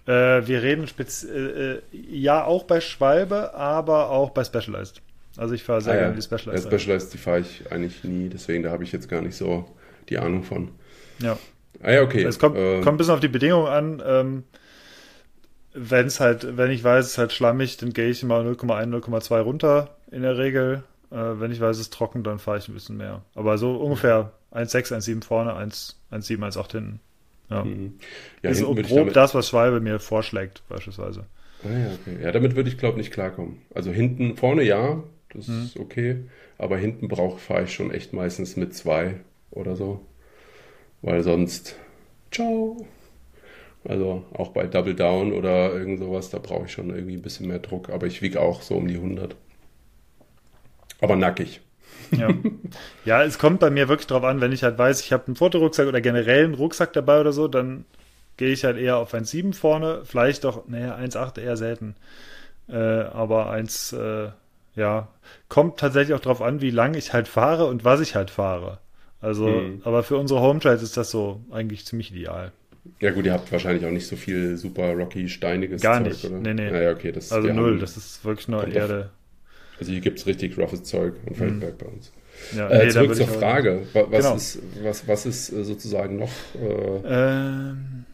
[0.07, 5.03] Äh, wir reden äh, äh, ja auch bei Schwalbe, aber auch bei Specialized.
[5.37, 6.17] Also ich fahre sehr ah, gerne ja.
[6.17, 6.65] die Specialized.
[6.65, 9.69] Ja, Specialized, die fahre ich eigentlich nie, deswegen da habe ich jetzt gar nicht so
[10.09, 10.71] die Ahnung von.
[11.19, 11.39] Ja.
[11.83, 12.23] Ah ja, okay.
[12.23, 14.03] Es kommt, äh, kommt ein bisschen auf die Bedingungen an.
[14.05, 14.45] Ähm,
[15.75, 18.89] wenn es halt, wenn ich weiß, es ist halt schlammig, dann gehe ich immer 0,1,
[18.89, 20.85] 0,2 runter in der Regel.
[21.11, 23.23] Äh, wenn ich weiß, es ist trocken, dann fahre ich ein bisschen mehr.
[23.35, 27.01] Aber so ungefähr 1,6, 1,7 vorne, 1,7, 1,8 hinten.
[27.51, 27.65] Ja.
[27.65, 27.95] Mhm.
[28.43, 29.17] ja ist grob damit...
[29.17, 31.27] das, was Schwalbe mir vorschlägt, beispielsweise.
[31.63, 32.23] Ah, ja, okay.
[32.23, 33.59] ja, damit würde ich, glaube ich, nicht klarkommen.
[33.75, 35.03] Also hinten, vorne ja,
[35.33, 35.65] das mhm.
[35.65, 36.25] ist okay.
[36.59, 39.17] Aber hinten brauche fahre ich schon echt meistens mit zwei
[39.57, 40.01] oder so.
[41.03, 41.77] Weil sonst,
[42.31, 42.87] ciao.
[43.85, 47.47] Also auch bei Double Down oder irgend sowas, da brauche ich schon irgendwie ein bisschen
[47.47, 47.91] mehr Druck.
[47.91, 49.37] Aber ich wiege auch so um die 100.
[51.01, 51.61] Aber nackig.
[52.11, 52.29] Ja.
[53.05, 55.37] ja, es kommt bei mir wirklich drauf an, wenn ich halt weiß, ich habe einen
[55.37, 57.85] Fotorucksack oder generell einen Rucksack dabei oder so, dann
[58.37, 61.97] gehe ich halt eher auf 1,7 vorne, vielleicht doch, naja, 1,8 eher selten.
[62.69, 64.29] Äh, aber 1, äh,
[64.75, 65.09] ja,
[65.49, 68.79] kommt tatsächlich auch drauf an, wie lang ich halt fahre und was ich halt fahre.
[69.27, 69.81] Also, mhm.
[69.83, 72.53] aber für unsere Home Trails ist das so eigentlich ziemlich ideal.
[73.01, 76.25] Ja gut, ihr habt wahrscheinlich auch nicht so viel super rocky, steiniges Gar Zeug, nicht.
[76.25, 76.39] oder?
[76.39, 76.71] Nee, nee.
[76.71, 79.11] Naja, okay, das, also null, haben, das ist wirklich nur Erde.
[79.11, 81.79] Auf, also hier gibt es richtig roughes Zeug und Feldberg mhm.
[81.79, 82.13] bei uns.
[82.57, 83.83] Ja, äh, nee, zurück zur Frage.
[83.93, 84.37] Was, genau.
[84.37, 88.05] ist, was, was ist äh, sozusagen noch äh, ähm,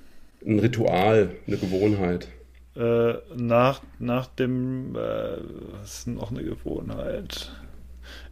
[0.47, 2.29] ein Ritual, eine Gewohnheit?
[2.75, 5.37] Äh, nach, nach dem, äh,
[5.79, 7.53] was ist noch eine Gewohnheit?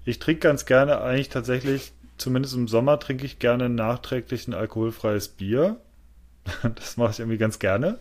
[0.07, 5.29] Ich trinke ganz gerne eigentlich tatsächlich, zumindest im Sommer trinke ich gerne nachträglich ein alkoholfreies
[5.29, 5.77] Bier.
[6.75, 7.99] Das mache ich irgendwie ganz gerne.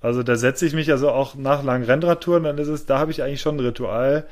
[0.00, 3.10] Also da setze ich mich also auch nach langen Rennradtouren, dann ist es, da habe
[3.10, 4.26] ich eigentlich schon ein Ritual.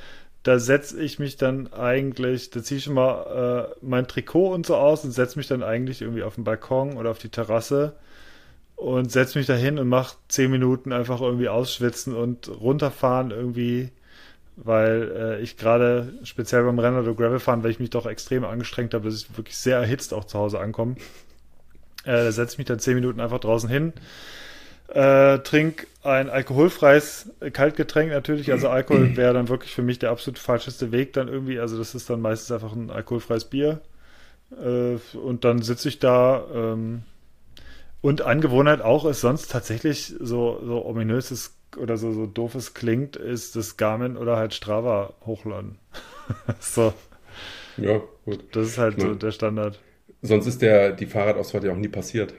[0.44, 4.64] Da setze ich mich dann eigentlich, da ziehe ich schon mal äh, mein Trikot und
[4.64, 7.94] so aus und setze mich dann eigentlich irgendwie auf den Balkon oder auf die Terrasse
[8.76, 13.90] und setze mich da hin und mache zehn Minuten einfach irgendwie ausschwitzen und runterfahren irgendwie,
[14.56, 18.44] weil äh, ich gerade speziell beim Rennen oder Gravel fahren, weil ich mich doch extrem
[18.44, 20.96] angestrengt habe, dass ich wirklich sehr erhitzt auch zu Hause ankomme.
[22.04, 23.92] Äh, da setze ich mich dann zehn Minuten einfach draußen hin,
[24.88, 28.52] äh, trink ein alkoholfreies Kaltgetränk natürlich.
[28.52, 31.58] Also Alkohol wäre dann wirklich für mich der absolut falscheste Weg dann irgendwie.
[31.58, 33.80] Also das ist dann meistens einfach ein alkoholfreies Bier.
[34.52, 36.44] Äh, und dann sitze ich da.
[36.54, 37.02] Ähm,
[38.00, 43.56] und Angewohnheit auch ist sonst tatsächlich so, so ominöses oder so, so doofes klingt, ist
[43.56, 45.78] das Garmin oder halt Strava hochladen.
[46.60, 46.94] so.
[47.76, 48.44] Ja, gut.
[48.52, 49.80] Das ist halt ich mein, so der Standard.
[50.22, 52.34] Sonst ist der, die Fahrradausfahrt ja auch nie passiert.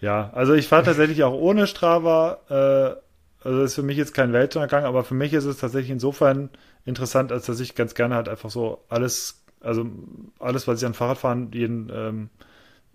[0.00, 2.38] Ja, also ich fahre tatsächlich auch ohne Strava.
[2.48, 5.90] Äh, also das ist für mich jetzt kein Weltuntergang, aber für mich ist es tatsächlich
[5.90, 6.50] insofern
[6.84, 9.86] interessant, als dass ich ganz gerne halt einfach so alles, also
[10.38, 12.30] alles, was ich an Fahrradfahren jeden, ähm,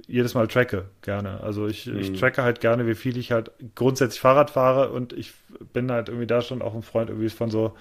[0.08, 1.42] jedes Mal tracke, gerne.
[1.42, 2.00] Also ich, mhm.
[2.00, 5.34] ich tracke halt gerne, wie viel ich halt grundsätzlich Fahrrad fahre und ich
[5.74, 7.76] bin halt irgendwie da schon auch ein Freund irgendwie von so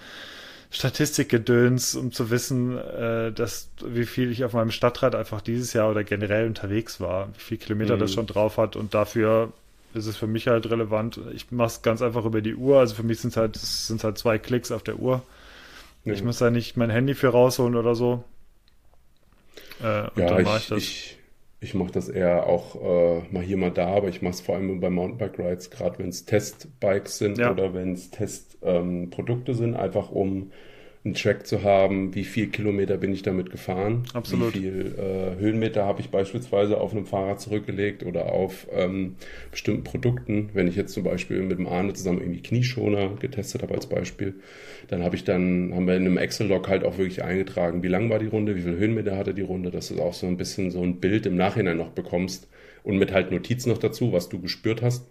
[0.71, 5.89] Statistikgedöns, um zu wissen, äh, dass, wie viel ich auf meinem Stadtrad einfach dieses Jahr
[5.89, 7.99] oder generell unterwegs war, wie viel Kilometer mhm.
[7.99, 9.53] das schon drauf hat und dafür
[9.93, 11.19] ist es für mich halt relevant.
[11.33, 14.03] Ich mache es ganz einfach über die Uhr, also für mich sind es halt, sind's
[14.03, 15.21] halt zwei Klicks auf der Uhr.
[16.03, 16.13] Mhm.
[16.13, 18.23] Ich muss da nicht mein Handy für rausholen oder so.
[19.81, 20.77] Äh, und ja, dann mache ich das.
[20.79, 21.14] Ich,
[21.65, 24.55] ich mache das eher auch äh, mal hier, mal da, aber ich mache es vor
[24.55, 27.51] allem bei Mountainbike-Rides, gerade wenn es Testbikes sind ja.
[27.51, 30.51] oder wenn es Testprodukte ähm, sind, einfach um
[31.05, 34.55] einen Track zu haben, wie viel Kilometer bin ich damit gefahren, Absolut.
[34.55, 39.15] wie viel äh, Höhenmeter habe ich beispielsweise auf einem Fahrrad zurückgelegt oder auf ähm,
[39.51, 40.49] bestimmten Produkten.
[40.53, 44.33] Wenn ich jetzt zum Beispiel mit dem Arne zusammen irgendwie Knieschoner getestet habe als Beispiel,
[44.87, 48.09] dann habe ich dann, haben wir in einem Excel-Log halt auch wirklich eingetragen, wie lang
[48.09, 50.71] war die Runde, wie viel Höhenmeter hatte die Runde, dass du auch so ein bisschen
[50.71, 52.49] so ein Bild im Nachhinein noch bekommst
[52.83, 55.05] und mit halt Notizen noch dazu, was du gespürt hast.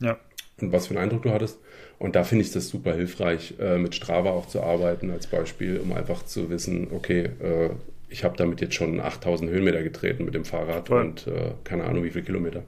[0.00, 0.18] Ja.
[0.60, 1.60] Und was für einen Eindruck du hattest.
[1.98, 5.78] Und da finde ich das super hilfreich, äh, mit Strava auch zu arbeiten als Beispiel,
[5.78, 7.70] um einfach zu wissen, okay, äh,
[8.08, 11.02] ich habe damit jetzt schon 8000 Höhenmeter getreten mit dem Fahrrad Voll.
[11.02, 12.62] und äh, keine Ahnung wie viele Kilometer.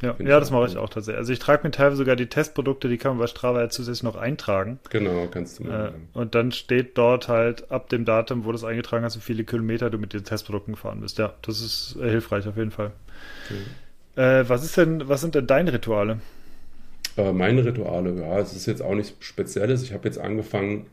[0.00, 1.18] Ja, ja das mache ich auch tatsächlich.
[1.18, 4.02] Also ich trage mir teilweise sogar die Testprodukte, die kann man bei Strava ja zusätzlich
[4.02, 4.80] noch eintragen.
[4.90, 5.88] Genau, kannst du mal.
[5.88, 9.20] Äh, und dann steht dort halt ab dem Datum, wo du es eingetragen hast, wie
[9.20, 11.18] viele Kilometer du mit den Testprodukten gefahren bist.
[11.18, 12.90] Ja, das ist äh, hilfreich auf jeden Fall.
[13.44, 14.20] Okay.
[14.20, 16.18] Äh, was ist denn, was sind denn deine Rituale?
[17.16, 19.82] Äh, meine Rituale, ja, es ist jetzt auch nichts Spezielles.
[19.82, 20.86] Ich habe jetzt angefangen,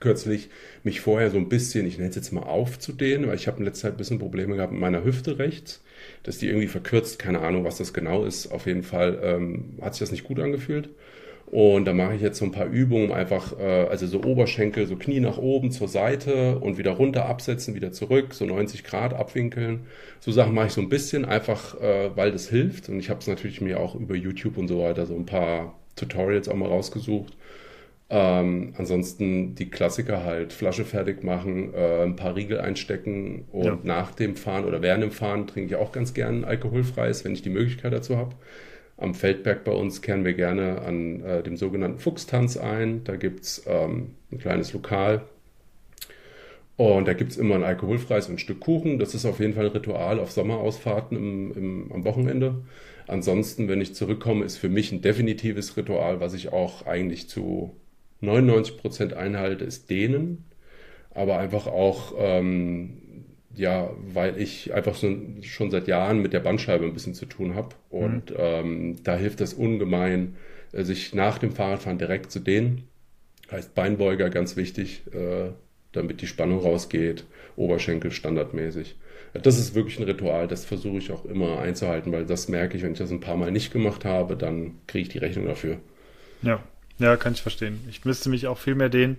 [0.00, 0.50] kürzlich
[0.84, 3.64] mich vorher so ein bisschen, ich nenne es jetzt mal aufzudehnen, weil ich habe in
[3.64, 5.82] letzter Zeit ein bisschen Probleme gehabt mit meiner Hüfte rechts,
[6.24, 8.48] dass die irgendwie verkürzt, keine Ahnung, was das genau ist.
[8.48, 10.90] Auf jeden Fall ähm, hat sich das nicht gut angefühlt.
[11.46, 14.96] Und da mache ich jetzt so ein paar Übungen, einfach, äh, also so Oberschenkel, so
[14.96, 19.86] Knie nach oben zur Seite und wieder runter absetzen, wieder zurück, so 90 Grad abwinkeln.
[20.18, 22.88] So Sachen mache ich so ein bisschen, einfach äh, weil das hilft.
[22.88, 25.74] Und ich habe es natürlich mir auch über YouTube und so weiter so ein paar
[25.94, 27.36] Tutorials auch mal rausgesucht.
[28.08, 33.78] Ähm, ansonsten die Klassiker halt, Flasche fertig machen, äh, ein paar Riegel einstecken und ja.
[33.82, 37.42] nach dem Fahren oder während dem Fahren trinke ich auch ganz gern alkoholfreies, wenn ich
[37.42, 38.36] die Möglichkeit dazu habe.
[38.98, 43.04] Am Feldberg bei uns kehren wir gerne an äh, dem sogenannten Fuchstanz ein.
[43.04, 45.22] Da gibt es ähm, ein kleines Lokal.
[46.76, 48.98] Und da gibt es immer ein alkoholfreies und ein Stück Kuchen.
[48.98, 52.62] Das ist auf jeden Fall ein Ritual auf Sommerausfahrten im, im, am Wochenende.
[53.06, 57.74] Ansonsten, wenn ich zurückkomme, ist für mich ein definitives Ritual, was ich auch eigentlich zu
[58.20, 60.44] 99 Prozent einhalte, ist Dehnen.
[61.14, 63.02] Aber einfach auch, ähm,
[63.56, 67.54] ja, weil ich einfach so, schon seit Jahren mit der Bandscheibe ein bisschen zu tun
[67.54, 67.70] habe.
[67.90, 68.36] Und mhm.
[68.38, 70.36] ähm, da hilft das ungemein,
[70.72, 72.84] äh, sich nach dem Fahrradfahren direkt zu dehnen.
[73.50, 75.02] Heißt Beinbeuger ganz wichtig.
[75.12, 75.50] Äh,
[75.96, 77.24] damit die Spannung rausgeht,
[77.56, 78.96] Oberschenkel standardmäßig.
[79.42, 82.82] Das ist wirklich ein Ritual, das versuche ich auch immer einzuhalten, weil das merke ich,
[82.82, 85.78] wenn ich das ein paar Mal nicht gemacht habe, dann kriege ich die Rechnung dafür.
[86.42, 86.62] Ja,
[86.98, 87.80] ja, kann ich verstehen.
[87.90, 89.18] Ich müsste mich auch viel mehr dehnen.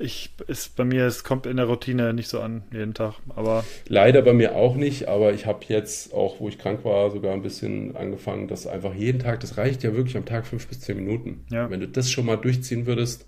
[0.00, 3.64] Ich ist bei mir, es kommt in der Routine nicht so an jeden Tag, aber
[3.88, 5.08] leider bei mir auch nicht.
[5.08, 8.94] Aber ich habe jetzt auch, wo ich krank war, sogar ein bisschen angefangen, dass einfach
[8.94, 11.44] jeden Tag, das reicht ja wirklich am Tag fünf bis zehn Minuten.
[11.50, 11.68] Ja.
[11.68, 13.26] Wenn du das schon mal durchziehen würdest,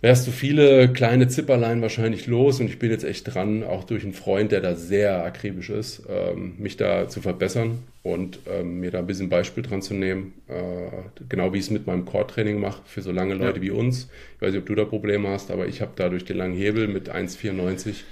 [0.00, 4.04] wärst du viele kleine Zipperlein wahrscheinlich los und ich bin jetzt echt dran, auch durch
[4.04, 8.90] einen Freund, der da sehr akribisch ist, ähm, mich da zu verbessern und ähm, mir
[8.90, 12.60] da ein bisschen Beispiel dran zu nehmen, äh, genau wie ich es mit meinem Core-Training
[12.60, 13.62] mache, für so lange Leute ja.
[13.62, 14.08] wie uns.
[14.36, 16.56] Ich weiß nicht, ob du da Probleme hast, aber ich habe da durch den langen
[16.56, 18.04] Hebel mit 1,94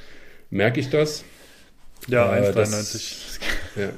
[0.51, 1.24] merke ich das.
[2.09, 3.39] Ja, äh, 1,93.
[3.76, 3.91] Ja,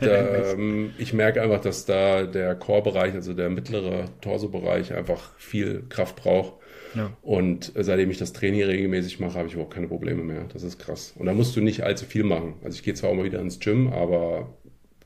[0.00, 5.84] da, ähm, ich merke einfach, dass da der Core-Bereich, also der mittlere Torso-Bereich einfach viel
[5.88, 6.54] Kraft braucht
[6.94, 7.10] ja.
[7.22, 10.44] Und seitdem ich das Training regelmäßig mache, habe ich überhaupt keine Probleme mehr.
[10.52, 11.14] Das ist krass.
[11.16, 12.54] Und da musst du nicht allzu viel machen.
[12.64, 14.54] Also ich gehe zwar auch mal wieder ins Gym, aber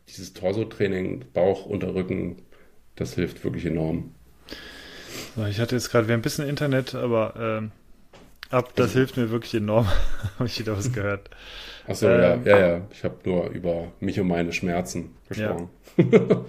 [0.09, 2.43] dieses Torso-Training, Bauch, Unterrücken,
[2.97, 4.15] das hilft wirklich enorm.
[5.49, 7.73] Ich hatte jetzt gerade wieder ein bisschen Internet, aber ähm,
[8.51, 9.87] ab, das also, hilft mir wirklich enorm.
[10.39, 11.31] habe ich wieder was gehört.
[11.87, 12.87] Achso, ähm, ja, ja, ja.
[12.93, 15.71] Ich habe nur über mich und meine Schmerzen gesprochen.
[15.97, 16.05] Ja.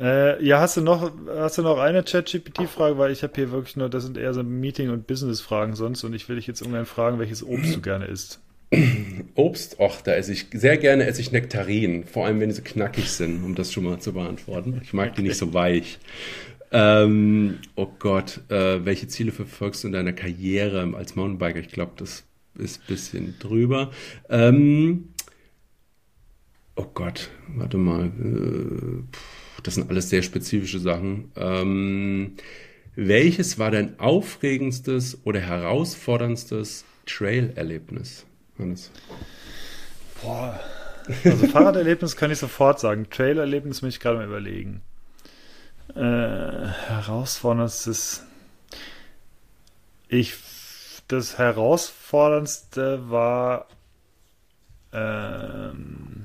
[0.00, 3.76] Äh, ja, hast du noch, hast du noch eine Chat-GPT-Frage, weil ich habe hier wirklich
[3.76, 6.86] nur, das sind eher so Meeting- und Business-Fragen sonst und ich will dich jetzt irgendwann
[6.86, 8.40] fragen, welches Obst du gerne isst.
[9.34, 13.10] Obst, ach, da esse ich sehr gerne esse ich Nektarinen, vor allem wenn sie knackig
[13.10, 14.80] sind, um das schon mal zu beantworten.
[14.82, 15.98] Ich mag die nicht so weich.
[16.72, 21.58] Ähm, oh Gott, äh, welche Ziele verfolgst du in deiner Karriere als Mountainbiker?
[21.58, 22.24] Ich glaube, das
[22.56, 23.90] ist ein bisschen drüber.
[24.30, 25.08] Ähm,
[26.76, 28.06] oh Gott, warte mal.
[28.06, 29.02] Äh,
[29.62, 31.32] das sind alles sehr spezifische Sachen.
[31.36, 32.36] Ähm,
[32.96, 38.26] welches war dein aufregendstes oder herausforderndstes Trail-Erlebnis,
[38.58, 38.90] Hannes?
[40.22, 40.60] Boah.
[41.24, 43.08] Also Fahrraderlebnis kann ich sofort sagen.
[43.10, 44.82] Trail-Erlebnis muss ich gerade mal überlegen.
[45.94, 48.24] Äh, herausforderndstes.
[50.08, 50.34] Ich.
[51.08, 53.66] Das herausforderndste war.
[54.92, 56.19] Ähm,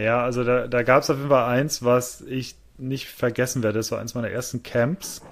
[0.00, 3.78] ja, also da, da gab es auf jeden Fall eins, was ich nicht vergessen werde.
[3.78, 5.22] Das war eins meiner ersten Camps.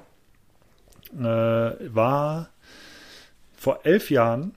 [1.19, 2.51] Äh, war
[3.57, 4.55] vor elf Jahren,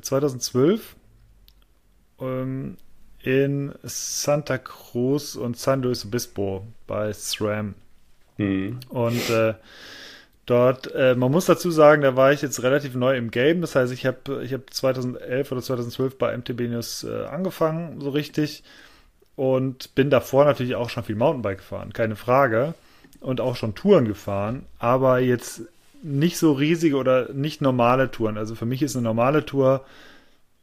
[0.00, 0.96] 2012,
[2.20, 2.76] ähm,
[3.22, 7.74] in Santa Cruz und San Luis Obispo bei SRAM.
[8.36, 8.80] Mhm.
[8.88, 9.54] Und äh,
[10.46, 13.60] dort, äh, man muss dazu sagen, da war ich jetzt relativ neu im Game.
[13.60, 18.10] Das heißt, ich habe ich hab 2011 oder 2012 bei MTB News äh, angefangen, so
[18.10, 18.64] richtig
[19.42, 22.74] und bin davor natürlich auch schon viel Mountainbike gefahren, keine Frage.
[23.18, 25.62] Und auch schon Touren gefahren, aber jetzt
[26.02, 28.38] nicht so riesige oder nicht normale Touren.
[28.38, 29.84] Also für mich ist eine normale Tour,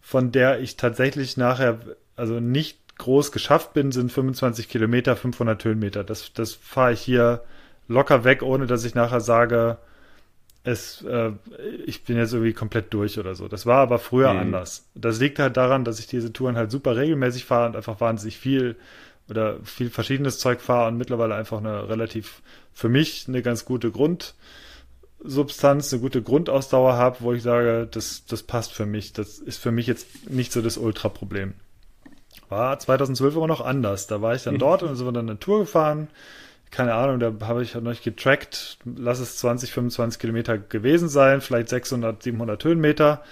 [0.02, 1.80] von der ich tatsächlich nachher,
[2.16, 6.06] also nicht groß geschafft bin, sind 25 Kilometer, 500 Höhenmeter.
[6.06, 7.42] Das, das fahre ich hier
[7.90, 9.78] locker weg, ohne dass ich nachher sage,
[10.64, 11.32] es, äh,
[11.86, 13.48] ich bin jetzt irgendwie komplett durch oder so.
[13.48, 14.40] Das war aber früher mhm.
[14.40, 14.90] anders.
[14.96, 18.38] Das liegt halt daran, dass ich diese Touren halt super regelmäßig fahre und einfach wahnsinnig
[18.38, 18.76] viel
[19.30, 22.42] oder viel verschiedenes Zeug fahre und mittlerweile einfach eine relativ,
[22.74, 28.44] für mich eine ganz gute Grundsubstanz, eine gute Grundausdauer habe, wo ich sage, das, das
[28.44, 29.14] passt für mich.
[29.14, 31.54] Das ist für mich jetzt nicht so das Ultra-Problem.
[32.50, 34.08] War 2012 aber noch anders.
[34.08, 34.60] Da war ich dann mhm.
[34.60, 36.10] dort und sind wir dann eine Tour gefahren
[36.72, 41.42] keine Ahnung, da habe ich noch nicht getrackt, lass es 20, 25 Kilometer gewesen sein,
[41.42, 43.24] vielleicht 600, 700 Höhenmeter.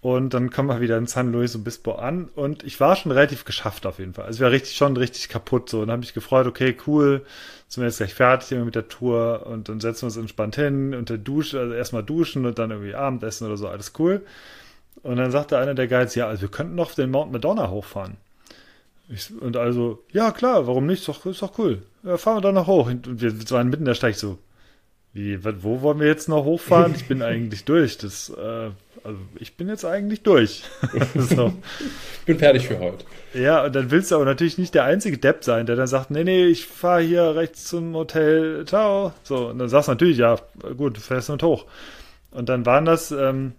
[0.00, 3.44] Und dann kommen wir wieder in San Luis Obispo an und ich war schon relativ
[3.44, 4.26] geschafft auf jeden Fall.
[4.26, 7.26] Also ich war richtig, schon richtig kaputt so und habe mich gefreut, okay, cool,
[7.66, 10.94] sind wir jetzt gleich fertig mit der Tour und dann setzen wir uns entspannt hin
[10.94, 14.24] und der Dusche, also erstmal duschen und dann irgendwie Abendessen oder so, alles cool.
[15.02, 18.18] Und dann sagte einer der Guides, ja, also wir könnten noch den Mount Madonna hochfahren.
[19.08, 21.00] Ich, und also, ja klar, warum nicht?
[21.00, 21.82] Ist doch, ist doch cool.
[22.02, 22.88] Ja, fahren wir da noch hoch.
[22.88, 24.38] Und wir waren mitten in der Steig so,
[25.14, 26.94] wie, wo wollen wir jetzt noch hochfahren?
[26.94, 27.96] Ich bin eigentlich durch.
[27.96, 28.70] Das, äh,
[29.04, 30.64] also ich bin jetzt eigentlich durch.
[31.14, 31.54] so.
[32.26, 33.04] Bin fertig für heute.
[33.32, 36.10] Ja, und dann willst du aber natürlich nicht der einzige Depp sein, der dann sagt,
[36.10, 39.12] nee, nee, ich fahre hier rechts zum Hotel, ciao.
[39.22, 40.36] So, und dann sagst du natürlich, ja,
[40.76, 41.64] gut, du fährst nicht hoch.
[42.30, 43.52] Und dann waren das, ähm,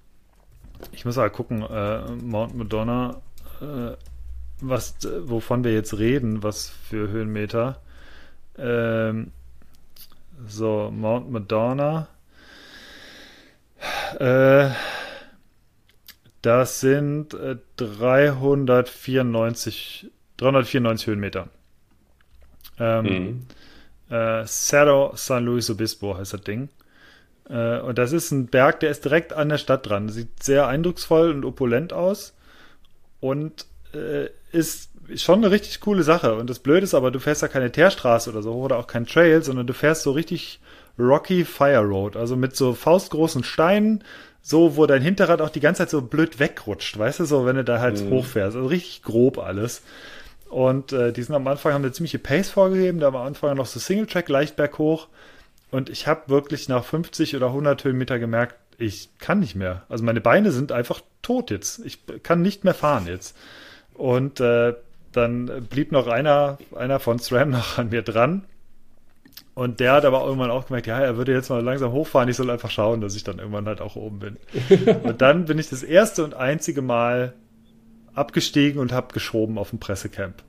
[0.91, 3.21] ich muss mal gucken, äh, Mount Madonna,
[3.61, 3.95] äh,
[4.61, 7.81] was, wovon wir jetzt reden, was für Höhenmeter.
[8.57, 9.31] Ähm,
[10.47, 12.07] so, Mount Madonna.
[14.19, 14.69] Äh,
[16.41, 21.49] das sind äh, 394, 394 Höhenmeter.
[22.79, 23.45] Ähm, mhm.
[24.09, 26.69] äh, Cerro San Luis Obispo heißt das Ding.
[27.49, 30.07] Äh, und das ist ein Berg, der ist direkt an der Stadt dran.
[30.09, 32.33] Sieht sehr eindrucksvoll und opulent aus.
[33.19, 36.35] Und äh, ist schon eine richtig coole Sache.
[36.35, 39.05] Und das Blöde ist aber, du fährst da keine Teerstraße oder so oder auch kein
[39.05, 40.59] Trail, sondern du fährst so richtig
[40.97, 42.15] Rocky Fire Road.
[42.15, 44.03] Also mit so faustgroßen Steinen,
[44.41, 47.55] so wo dein Hinterrad auch die ganze Zeit so blöd wegrutscht, weißt du, so wenn
[47.55, 48.11] du da halt mhm.
[48.11, 48.55] hochfährst.
[48.55, 49.81] Also richtig grob alles.
[50.49, 53.67] Und äh, die sind am Anfang, haben eine ziemliche Pace vorgegeben, da am Anfang noch
[53.67, 55.07] so Single-Track leicht berghoch.
[55.71, 59.83] Und ich habe wirklich nach 50 oder 100 Höhenmeter gemerkt, ich kann nicht mehr.
[59.89, 61.85] Also meine Beine sind einfach tot jetzt.
[61.85, 63.35] Ich kann nicht mehr fahren jetzt.
[63.99, 64.75] Und äh,
[65.11, 68.45] dann blieb noch einer, einer von SRAM noch an mir dran.
[69.55, 72.37] Und der hat aber irgendwann auch gemerkt, ja, er würde jetzt mal langsam hochfahren, ich
[72.37, 74.37] soll einfach schauen, dass ich dann irgendwann halt auch oben bin.
[75.03, 77.33] und dann bin ich das erste und einzige Mal
[78.13, 80.43] abgestiegen und habe geschoben auf dem Pressecamp.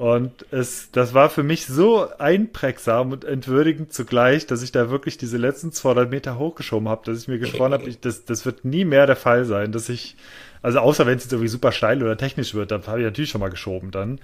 [0.00, 5.18] Und es, das war für mich so einprägsam und entwürdigend zugleich, dass ich da wirklich
[5.18, 8.86] diese letzten 200 Meter hochgeschoben habe, dass ich mir geschworen habe, das, das wird nie
[8.86, 10.16] mehr der Fall sein, dass ich,
[10.62, 13.28] also außer wenn es jetzt irgendwie super steil oder technisch wird, dann habe ich natürlich
[13.28, 14.20] schon mal geschoben dann.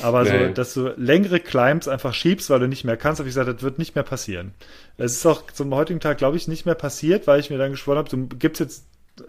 [0.00, 0.46] Aber nee.
[0.46, 3.48] so, dass du längere Climbs einfach schiebst, weil du nicht mehr kannst, habe ich gesagt,
[3.52, 4.54] das wird nicht mehr passieren.
[4.96, 7.72] Es ist auch zum heutigen Tag, glaube ich, nicht mehr passiert, weil ich mir dann
[7.72, 8.84] geschworen habe, du gibst jetzt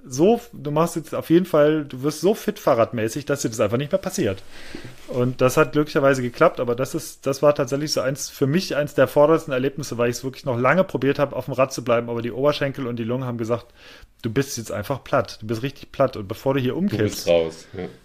[0.06, 3.60] so, du machst jetzt auf jeden Fall, du wirst so fit fahrradmäßig, dass dir das
[3.60, 4.44] einfach nicht mehr passiert.
[5.08, 8.76] Und das hat glücklicherweise geklappt, aber das ist, das war tatsächlich so eins, für mich
[8.76, 11.72] eins der vordersten Erlebnisse, weil ich es wirklich noch lange probiert habe, auf dem Rad
[11.72, 13.68] zu bleiben, aber die Oberschenkel und die Lungen haben gesagt,
[14.22, 17.50] du bist jetzt einfach platt, du bist richtig platt und bevor du hier umkippst, ja,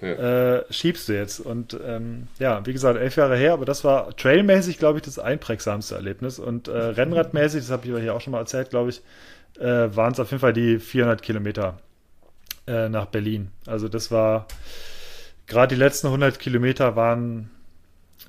[0.01, 0.59] ja.
[0.59, 1.41] Äh, schiebst du jetzt.
[1.41, 5.19] Und ähm, ja, wie gesagt, elf Jahre her, aber das war trailmäßig, glaube ich, das
[5.19, 9.03] einprägsamste Erlebnis und äh, Rennradmäßig, das habe ich hier auch schon mal erzählt, glaube ich,
[9.59, 11.79] äh, waren es auf jeden Fall die 400 Kilometer
[12.67, 13.51] äh, nach Berlin.
[13.67, 14.47] Also das war,
[15.47, 17.51] gerade die letzten 100 Kilometer waren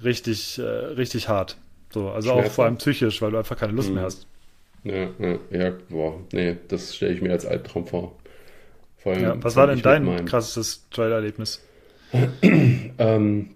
[0.03, 1.57] richtig, äh, richtig hart.
[1.91, 3.95] So, also auch vor allem psychisch, weil du einfach keine Lust mhm.
[3.95, 4.27] mehr hast.
[4.83, 8.15] Ja, ja, ja, boah, nee, das stelle ich mir als Albtraum vor.
[8.97, 11.63] vor allem, ja, was war denn dein krasses Trail-Erlebnis?
[12.41, 13.55] ähm,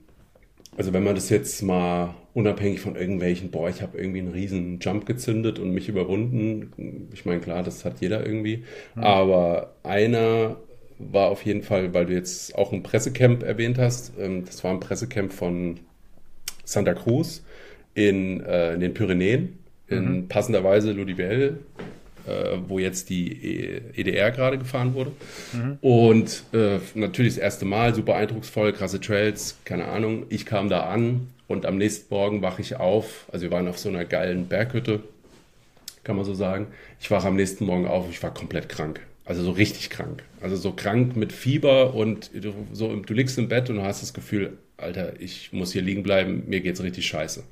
[0.78, 4.78] also wenn man das jetzt mal unabhängig von irgendwelchen, boah, ich habe irgendwie einen riesen
[4.80, 7.10] Jump gezündet und mich überwunden.
[7.12, 8.64] Ich meine, klar, das hat jeder irgendwie.
[8.94, 9.04] Mhm.
[9.04, 10.58] Aber einer
[11.00, 14.70] war auf jeden Fall, weil du jetzt auch ein Pressecamp erwähnt hast, ähm, das war
[14.70, 15.80] ein Pressecamp von
[16.64, 17.44] Santa Cruz
[17.96, 19.58] in, äh, in den Pyrenäen,
[19.88, 20.28] in mhm.
[20.28, 21.58] passenderweise Ludivelle,
[22.28, 25.12] äh, wo jetzt die EDR gerade gefahren wurde.
[25.54, 25.78] Mhm.
[25.82, 30.26] Und äh, natürlich das erste Mal, super eindrucksvoll, krasse Trails, keine Ahnung.
[30.30, 33.26] Ich kam da an, und am nächsten Morgen wache ich auf.
[33.32, 35.02] Also wir waren auf so einer geilen Berghütte,
[36.04, 36.68] kann man so sagen.
[37.00, 39.02] Ich wache am nächsten Morgen auf, ich war komplett krank.
[39.28, 40.24] Also so richtig krank.
[40.42, 44.02] Also so krank mit Fieber und du, so, du liegst im Bett und du hast
[44.02, 47.44] das Gefühl, Alter, ich muss hier liegen bleiben, mir geht's richtig scheiße.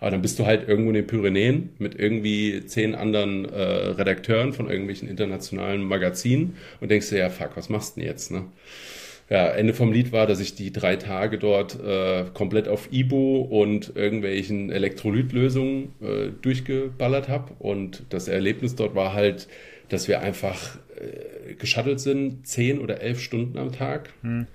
[0.00, 4.52] Aber dann bist du halt irgendwo in den Pyrenäen mit irgendwie zehn anderen äh, Redakteuren
[4.52, 8.46] von irgendwelchen internationalen Magazinen und denkst dir, ja, fuck, was machst du denn jetzt, ne?
[9.30, 13.42] ja, Ende vom Lied war, dass ich die drei Tage dort äh, komplett auf Ibo
[13.42, 17.52] und irgendwelchen Elektrolytlösungen äh, durchgeballert habe.
[17.60, 19.46] Und das Erlebnis dort war halt,
[19.90, 24.10] dass wir einfach äh, geschattelt sind, zehn oder elf Stunden am Tag.
[24.22, 24.46] Hm.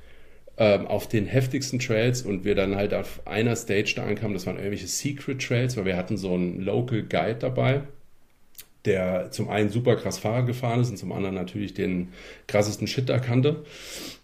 [0.57, 4.45] Ähm, auf den heftigsten Trails und wir dann halt auf einer Stage da ankamen, das
[4.45, 7.81] waren irgendwelche Secret Trails, weil wir hatten so einen Local Guide dabei,
[8.85, 12.13] der zum einen super krass Fahrrad gefahren ist und zum anderen natürlich den
[12.47, 13.65] krassesten Shit da kannte.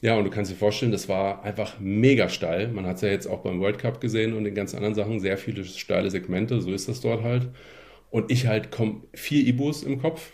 [0.02, 2.70] Ja, und du kannst dir vorstellen, das war einfach mega steil.
[2.70, 5.20] Man hat es ja jetzt auch beim World Cup gesehen und den ganz anderen Sachen,
[5.20, 7.50] sehr viele steile Segmente, so ist das dort halt.
[8.10, 10.32] Und ich halt komm vier Ibus im Kopf,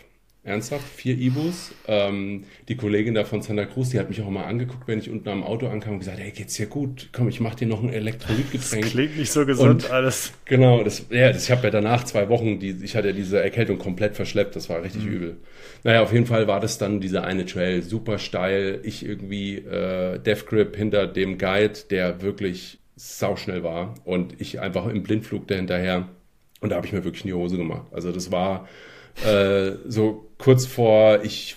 [0.48, 1.72] Ernsthaft, vier Ibus.
[1.86, 5.10] Ähm, die Kollegin da von Santa Cruz, die hat mich auch mal angeguckt, wenn ich
[5.10, 7.10] unten am Auto ankam und gesagt, hey, geht's dir gut?
[7.12, 8.82] Komm, ich mach dir noch ein Elektrolytgetränk.
[8.82, 10.32] Das klingt nicht so gesund und, alles.
[10.46, 13.40] Genau, das, ja, das, ich habe ja danach zwei Wochen, die, ich hatte ja diese
[13.40, 15.12] Erkältung komplett verschleppt, das war richtig mhm.
[15.12, 15.36] übel.
[15.84, 18.80] Naja, auf jeden Fall war das dann dieser eine Trail, super steil.
[18.82, 24.86] Ich irgendwie äh, Death Grip hinter dem Guide, der wirklich sauschnell war und ich einfach
[24.86, 26.08] im Blindflug dahinterher.
[26.60, 27.86] Und da habe ich mir wirklich in die Hose gemacht.
[27.92, 28.68] Also das war
[29.24, 31.56] äh, so kurz vor, ich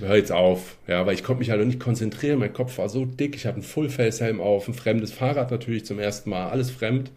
[0.00, 0.76] hör jetzt auf.
[0.86, 2.38] Ja, weil ich konnte mich halt noch nicht konzentrieren.
[2.38, 3.36] Mein Kopf war so dick.
[3.36, 7.10] Ich habe einen Full-Face-Helm auf, ein fremdes Fahrrad natürlich zum ersten Mal, alles fremd.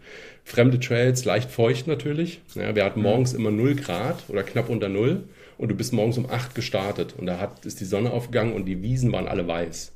[0.44, 2.40] Fremde Trails, leicht feucht natürlich.
[2.54, 5.24] Ja, wir hatten morgens immer 0 Grad oder knapp unter 0
[5.58, 8.66] und du bist morgens um 8 gestartet und da hat, ist die Sonne aufgegangen und
[8.66, 9.92] die Wiesen waren alle weiß.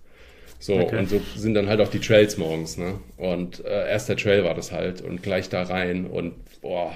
[0.59, 0.99] So, okay.
[0.99, 2.95] und so sind dann halt auch die Trails morgens, ne?
[3.17, 6.95] Und äh, erster Trail war das halt und gleich da rein und boah.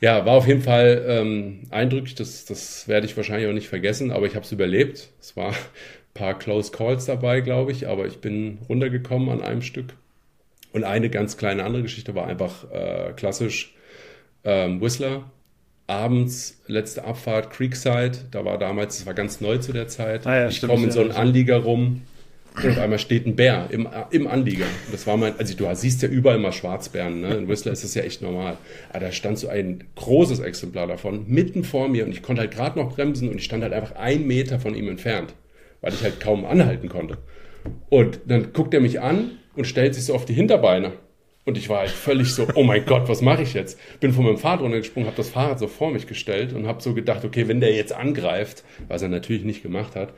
[0.00, 4.10] Ja, war auf jeden Fall ähm, eindrücklich, das, das werde ich wahrscheinlich auch nicht vergessen,
[4.10, 5.10] aber ich habe es überlebt.
[5.20, 5.56] Es war ein
[6.14, 9.94] paar Close Calls dabei, glaube ich, aber ich bin runtergekommen an einem Stück.
[10.72, 13.74] Und eine ganz kleine andere Geschichte war einfach äh, klassisch
[14.44, 15.30] ähm, Whistler.
[15.86, 20.24] Abends, letzte Abfahrt, Creekside, da war damals, das war ganz neu zu der Zeit.
[20.24, 22.02] Ah ja, ich komme in so einen Anlieger rum,
[22.56, 24.66] und auf einmal steht ein Bär im, im Anlieger.
[24.90, 27.34] Das war mein, also du siehst ja überall mal Schwarzbären, ne?
[27.36, 28.56] In Whistler ist das ja echt normal.
[28.90, 32.50] Aber da stand so ein großes Exemplar davon mitten vor mir und ich konnte halt
[32.50, 35.32] gerade noch bremsen und ich stand halt einfach einen Meter von ihm entfernt,
[35.80, 37.18] weil ich halt kaum anhalten konnte.
[37.88, 40.92] Und dann guckt er mich an und stellt sich so auf die Hinterbeine.
[41.46, 43.78] Und ich war halt völlig so, oh mein Gott, was mache ich jetzt?
[44.00, 46.94] Bin von meinem Fahrrad runtergesprungen, habe das Fahrrad so vor mich gestellt und habe so
[46.94, 50.12] gedacht, okay, wenn der jetzt angreift, was er natürlich nicht gemacht hat,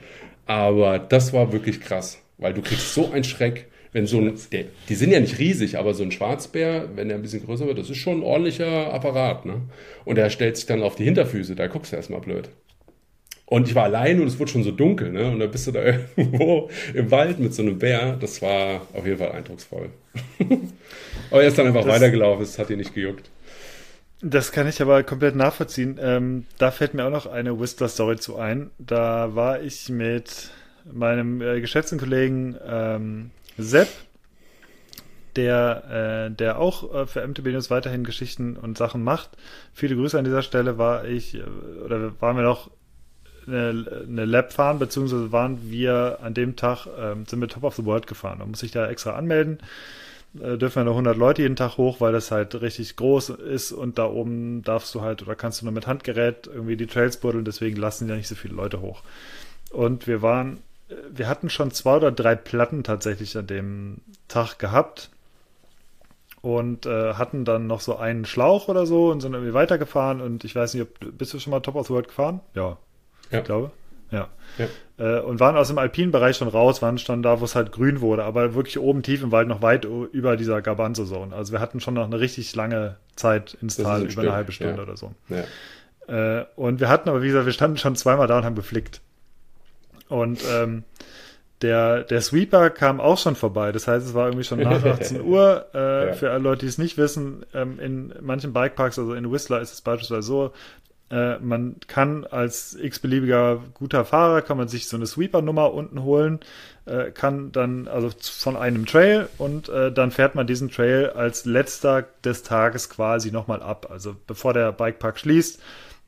[0.47, 4.65] aber das war wirklich krass, weil du kriegst so einen Schreck, wenn so ein, der,
[4.89, 7.79] die sind ja nicht riesig, aber so ein Schwarzbär, wenn der ein bisschen größer wird,
[7.79, 9.63] das ist schon ein ordentlicher Apparat, ne?
[10.05, 12.49] Und er stellt sich dann auf die Hinterfüße, da guckst du erstmal blöd.
[13.53, 15.31] Und ich war allein und es wurde schon so dunkel, ne?
[15.31, 15.83] Und dann bist du da
[16.17, 18.17] irgendwo im Wald mit so einem Bär.
[18.19, 19.91] Das war auf jeden Fall eindrucksvoll.
[21.31, 23.29] aber er ist dann einfach das, weitergelaufen, es hat ihn nicht gejuckt.
[24.23, 26.01] Das kann ich aber komplett nachvollziehen.
[26.01, 28.71] Ähm, da fällt mir auch noch eine Whistler-Story zu ein.
[28.79, 30.51] Da war ich mit
[30.91, 33.89] meinem äh, geschätzten Kollegen ähm, Sepp,
[35.37, 39.31] der, äh, der auch äh, für MTB News weiterhin Geschichten und Sachen macht.
[39.73, 40.79] Viele Grüße an dieser Stelle.
[40.79, 41.43] War ich, äh,
[41.85, 42.71] oder waren wir noch
[43.47, 47.75] eine, eine Lab fahren, beziehungsweise waren wir an dem Tag, ähm, sind wir Top of
[47.77, 48.39] the World gefahren.
[48.39, 49.59] Da muss ich da extra anmelden
[50.41, 53.73] äh, dürfen ja nur 100 Leute jeden Tag hoch, weil das halt richtig groß ist
[53.73, 57.19] und da oben darfst du halt oder kannst du nur mit Handgerät irgendwie die Trails
[57.19, 59.03] buddeln, deswegen lassen ja nicht so viele Leute hoch.
[59.71, 60.72] Und wir waren, äh,
[61.11, 65.11] wir hatten schon zwei oder drei Platten tatsächlich an dem Tag gehabt
[66.41, 70.45] und äh, hatten dann noch so einen Schlauch oder so und sind irgendwie weitergefahren und
[70.45, 72.41] ich weiß nicht, ob, bist du schon mal Top of the World gefahren?
[72.55, 72.77] Ja,
[73.31, 73.39] ja.
[73.39, 73.71] ich glaube.
[74.11, 74.29] Ja.
[74.59, 74.67] ja.
[74.99, 77.73] Äh, und waren aus dem alpinen Bereich schon raus, waren schon da, wo es halt
[77.73, 81.35] grün wurde, aber wirklich oben tief im Wald noch weit über dieser Garbanzo-Zone.
[81.35, 84.25] Also wir hatten schon noch eine richtig lange Zeit ins das Tal, ein über Stück.
[84.25, 84.83] eine halbe Stunde ja.
[84.83, 85.13] oder so.
[85.29, 86.41] Ja.
[86.41, 89.01] Äh, und wir hatten aber, wie gesagt, wir standen schon zweimal da und haben geflickt.
[90.13, 90.85] Und ähm,
[91.63, 93.73] der, der Sweeper kam auch schon vorbei.
[93.73, 95.67] Das heißt, es war irgendwie schon nach 18 Uhr.
[95.75, 96.13] Äh, ja.
[96.13, 99.73] Für alle Leute, die es nicht wissen, ähm, in manchen Bikeparks, also in Whistler ist
[99.73, 100.53] es beispielsweise so,
[101.11, 106.41] äh, man kann als x-beliebiger guter Fahrer, kann man sich so eine Sweeper-Nummer unten holen,
[106.87, 111.45] äh, kann dann, also von einem Trail und äh, dann fährt man diesen Trail als
[111.45, 113.89] letzter des Tages quasi nochmal ab.
[113.91, 115.61] Also bevor der Bikepark schließt,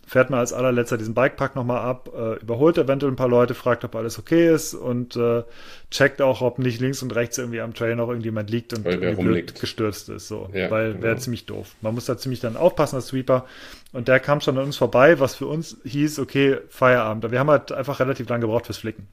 [0.07, 3.85] fährt man als allerletzter diesen Bikepark nochmal ab, äh, überholt eventuell ein paar Leute, fragt,
[3.85, 5.43] ob alles okay ist und äh,
[5.91, 9.43] checkt auch, ob nicht links und rechts irgendwie am Trail noch irgendjemand liegt und irgendwie
[9.43, 10.29] gestürzt ist.
[10.29, 10.49] So.
[10.53, 11.03] Ja, Weil genau.
[11.05, 11.75] wäre ziemlich doof.
[11.81, 13.47] Man muss da ziemlich dann aufpassen als Sweeper.
[13.93, 17.31] Und der kam schon an uns vorbei, was für uns hieß, okay, Feierabend.
[17.31, 19.09] Wir haben halt einfach relativ lange gebraucht fürs Flicken.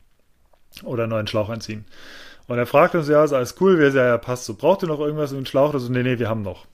[0.84, 1.86] Oder neuen Schlauch einziehen.
[2.48, 4.88] Und er fragt uns, ja, ist alles cool, wir sagen, ja, passt so, braucht ihr
[4.88, 5.70] noch irgendwas in den Schlauch?
[5.70, 6.66] Oder so, nee, nee, wir haben noch.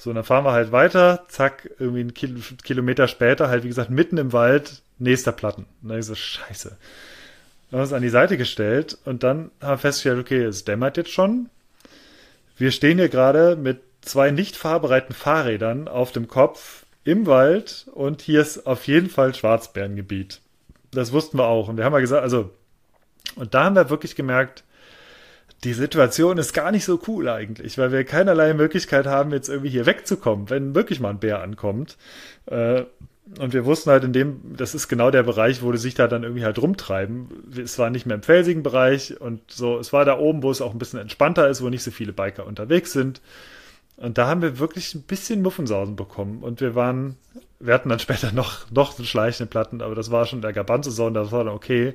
[0.00, 3.68] So, und dann fahren wir halt weiter, zack, irgendwie einen Kil Kilometer später, halt wie
[3.68, 5.66] gesagt, mitten im Wald, nächster Platten.
[5.82, 6.70] Und dann ist so, scheiße.
[6.70, 10.64] Dann haben wir uns an die Seite gestellt und dann haben wir festgestellt, okay, es
[10.64, 11.50] dämmert jetzt schon.
[12.56, 18.22] Wir stehen hier gerade mit zwei nicht fahrbereiten Fahrrädern auf dem Kopf im Wald und
[18.22, 20.40] hier ist auf jeden Fall Schwarzbärengebiet.
[20.92, 21.68] Das wussten wir auch.
[21.68, 22.48] Und wir haben ja gesagt, also,
[23.36, 24.64] und da haben wir wirklich gemerkt,
[25.64, 29.70] die Situation ist gar nicht so cool eigentlich, weil wir keinerlei Möglichkeit haben, jetzt irgendwie
[29.70, 31.98] hier wegzukommen, wenn wirklich mal ein Bär ankommt.
[32.46, 32.84] Äh,
[33.38, 36.08] und wir wussten halt in dem, das ist genau der Bereich, wo die sich da
[36.08, 37.28] dann irgendwie halt rumtreiben.
[37.62, 40.60] Es war nicht mehr im felsigen Bereich und so, es war da oben, wo es
[40.60, 43.20] auch ein bisschen entspannter ist, wo nicht so viele Biker unterwegs sind.
[43.96, 46.42] Und da haben wir wirklich ein bisschen Muffensausen bekommen.
[46.42, 47.18] Und wir waren,
[47.60, 51.12] wir hatten dann später noch, noch so schleichende Platten, aber das war schon der Gabanzo-Zone,
[51.12, 51.94] das war dann okay.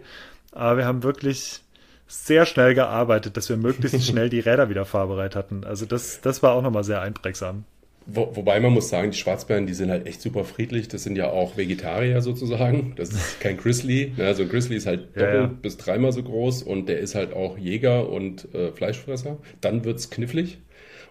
[0.51, 1.64] Aber wir haben wirklich
[2.07, 5.63] sehr schnell gearbeitet, dass wir möglichst schnell die Räder wieder fahrbereit hatten.
[5.63, 7.65] Also das, das war auch nochmal sehr einprägsam.
[8.07, 10.87] Wo, wobei man muss sagen, die Schwarzbären, die sind halt echt super friedlich.
[10.87, 12.93] Das sind ja auch Vegetarier sozusagen.
[12.95, 14.13] Das ist kein Grizzly.
[14.17, 15.47] Also ein Grizzly ist halt doppelt ja, ja.
[15.47, 19.37] bis dreimal so groß und der ist halt auch Jäger und äh, Fleischfresser.
[19.61, 20.59] Dann wird's knifflig.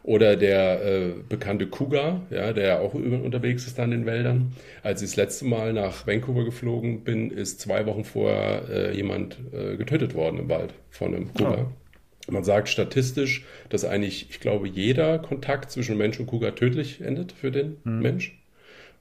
[0.04, 4.52] Oder der äh, bekannte Cougar, ja, der auch unterwegs ist dann in den Wäldern.
[4.82, 9.38] Als ich das letzte Mal nach Vancouver geflogen bin, ist zwei Wochen vorher äh, jemand
[9.52, 11.72] äh, getötet worden im Wald von einem Cougar.
[11.72, 11.83] Oh.
[12.28, 17.32] Man sagt statistisch, dass eigentlich, ich glaube, jeder Kontakt zwischen Mensch und Cougar tödlich endet
[17.32, 18.00] für den hm.
[18.00, 18.38] Mensch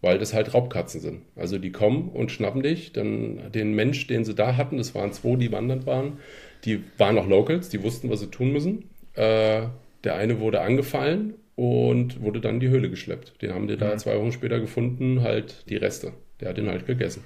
[0.03, 1.21] weil das halt Raubkatzen sind.
[1.37, 2.91] Also die kommen und schnappen dich.
[2.91, 6.19] Dann den Mensch, den sie da hatten, das waren zwei, die wandern waren,
[6.65, 8.89] die waren noch Locals, die wussten, was sie tun müssen.
[9.13, 9.67] Äh,
[10.03, 13.41] der eine wurde angefallen und wurde dann in die Höhle geschleppt.
[13.41, 13.97] Den haben die da mhm.
[13.97, 16.11] zwei Wochen später gefunden, halt die Reste.
[16.41, 17.23] Der hat ihn halt gegessen.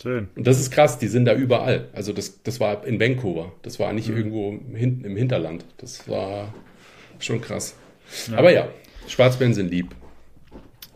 [0.00, 0.28] Schön.
[0.36, 1.88] Und das ist krass, die sind da überall.
[1.92, 3.52] Also das, das war in Vancouver.
[3.62, 4.16] Das war nicht mhm.
[4.16, 5.64] irgendwo hinten im Hinterland.
[5.78, 6.52] Das war
[7.18, 7.74] schon krass.
[8.30, 8.38] Ja.
[8.38, 8.68] Aber ja,
[9.08, 9.94] Schwarzbären sind lieb.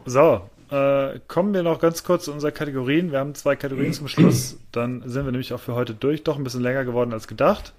[0.05, 3.11] So, äh, kommen wir noch ganz kurz zu unseren Kategorien.
[3.11, 4.59] Wir haben zwei Kategorien zum Schluss.
[4.73, 6.23] Dann sind wir nämlich auch für heute durch.
[6.23, 7.73] Doch ein bisschen länger geworden als gedacht.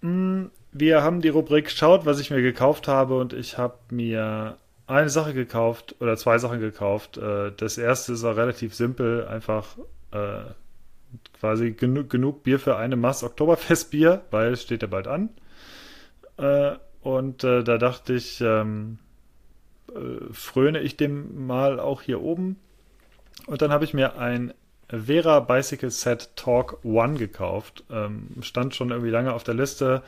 [0.00, 3.18] Mm, wir haben die Rubrik Schaut, was ich mir gekauft habe.
[3.18, 4.56] Und ich habe mir
[4.88, 7.18] eine Sache gekauft oder zwei Sachen gekauft.
[7.18, 9.26] Äh, das erste ist auch relativ simpel.
[9.26, 9.76] Einfach
[10.10, 10.40] äh,
[11.38, 15.30] quasi genug, genug Bier für eine Mass Oktoberfestbier, weil es steht ja bald an.
[16.36, 18.98] Äh, und äh, da dachte ich, ähm,
[19.94, 22.56] äh, fröne ich dem mal auch hier oben.
[23.46, 24.52] Und dann habe ich mir ein
[24.90, 27.84] Vera Bicycle Set Talk One gekauft.
[27.90, 30.02] Ähm, stand schon irgendwie lange auf der Liste.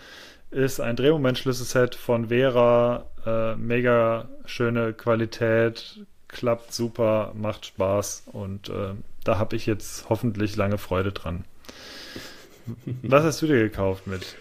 [0.51, 3.07] Ist ein Drehmomentschlüsselset von Vera.
[3.24, 6.01] Äh, mega schöne Qualität.
[6.26, 8.24] Klappt super, macht Spaß.
[8.32, 8.94] Und äh,
[9.24, 11.44] da habe ich jetzt hoffentlich lange Freude dran.
[13.03, 14.36] Was hast du dir gekauft mit?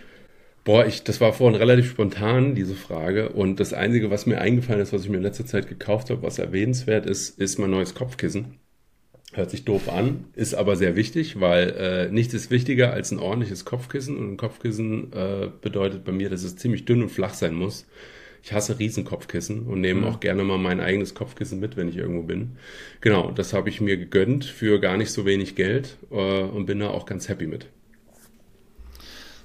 [0.64, 3.30] Boah, ich, das war vorhin relativ spontan, diese Frage.
[3.30, 6.22] Und das Einzige, was mir eingefallen ist, was ich mir in letzter Zeit gekauft habe,
[6.22, 8.60] was erwähnenswert ist, ist mein neues Kopfkissen.
[9.40, 13.20] Hört sich doof an, ist aber sehr wichtig, weil äh, nichts ist wichtiger als ein
[13.20, 14.18] ordentliches Kopfkissen.
[14.18, 17.88] Und ein Kopfkissen äh, bedeutet bei mir, dass es ziemlich dünn und flach sein muss.
[18.44, 20.08] Ich hasse Riesenkopfkissen und nehme mhm.
[20.08, 22.58] auch gerne mal mein eigenes Kopfkissen mit, wenn ich irgendwo bin.
[23.00, 26.82] Genau, das habe ich mir gegönnt für gar nicht so wenig Geld äh, und bin
[26.82, 27.68] da auch ganz happy mit.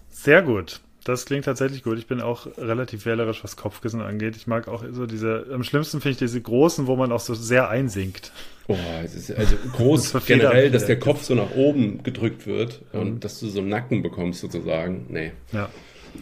[0.08, 0.80] Sehr gut.
[1.04, 1.98] Das klingt tatsächlich gut.
[1.98, 4.36] Ich bin auch relativ wählerisch, was Kopfkissen angeht.
[4.36, 7.34] Ich mag auch so diese, am schlimmsten finde ich diese großen, wo man auch so
[7.34, 8.32] sehr einsinkt.
[8.68, 12.80] Oh, es ist also groß das generell, dass der Kopf so nach oben gedrückt wird
[12.92, 13.00] mhm.
[13.00, 15.04] und dass du so einen Nacken bekommst sozusagen.
[15.10, 15.32] Nee.
[15.52, 15.68] Ja.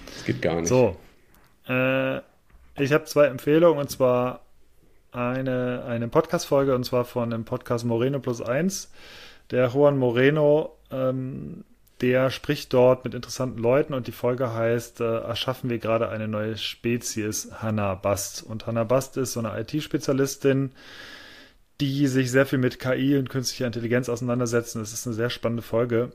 [0.06, 0.68] Das geht gar nicht.
[0.68, 0.96] So.
[1.68, 2.16] Äh,
[2.76, 4.40] ich habe zwei Empfehlungen und zwar
[5.12, 8.90] eine, eine Podcast-Folge und zwar von dem Podcast Moreno Plus Eins.
[9.52, 11.64] Der Juan Moreno ähm,
[12.02, 16.26] der spricht dort mit interessanten Leuten und die Folge heißt, äh, erschaffen wir gerade eine
[16.26, 18.42] neue Spezies, Hannah Bast.
[18.42, 20.72] Und Hannah Bast ist so eine IT-Spezialistin,
[21.80, 24.82] die sich sehr viel mit KI und künstlicher Intelligenz auseinandersetzen.
[24.82, 26.10] Es ist eine sehr spannende Folge,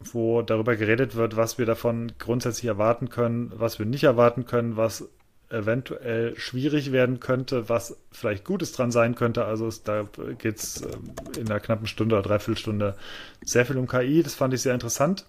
[0.00, 4.76] wo darüber geredet wird, was wir davon grundsätzlich erwarten können, was wir nicht erwarten können,
[4.76, 5.08] was
[5.50, 9.44] eventuell schwierig werden könnte, was vielleicht Gutes dran sein könnte.
[9.44, 10.06] Also es, da
[10.38, 12.96] geht es ähm, in einer knappen Stunde oder Dreiviertelstunde
[13.44, 14.22] sehr viel um KI.
[14.22, 15.26] Das fand ich sehr interessant.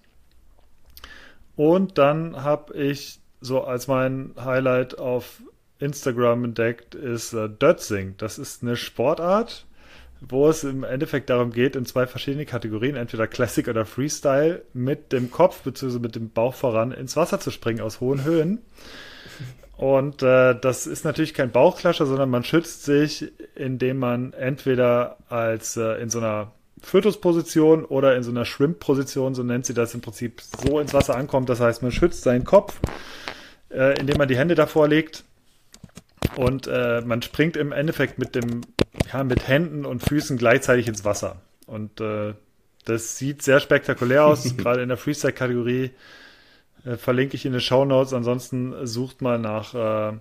[1.55, 5.41] Und dann habe ich so als mein Highlight auf
[5.79, 8.15] Instagram entdeckt, ist äh, Dötzing.
[8.17, 9.65] Das ist eine Sportart,
[10.21, 15.11] wo es im Endeffekt darum geht, in zwei verschiedene Kategorien, entweder Classic oder Freestyle, mit
[15.11, 15.97] dem Kopf bzw.
[15.97, 18.59] mit dem Bauch voran ins Wasser zu springen aus hohen Höhen.
[19.81, 25.75] Und äh, das ist natürlich kein Bauchklatscher, sondern man schützt sich, indem man entweder als
[25.75, 26.51] äh, in so einer
[26.83, 31.15] Fötusposition oder in so einer Shrimp-Position, so nennt sie das im Prinzip, so ins Wasser
[31.15, 31.49] ankommt.
[31.49, 32.79] Das heißt, man schützt seinen Kopf,
[33.71, 35.23] äh, indem man die Hände davor legt.
[36.35, 38.61] Und äh, man springt im Endeffekt mit dem,
[39.11, 41.37] ja, mit Händen und Füßen gleichzeitig ins Wasser.
[41.65, 42.35] Und äh,
[42.85, 45.89] das sieht sehr spektakulär aus, gerade in der Freestyle-Kategorie
[46.85, 48.13] äh, verlinke ich in den Show Notes.
[48.13, 50.17] Ansonsten sucht mal nach äh,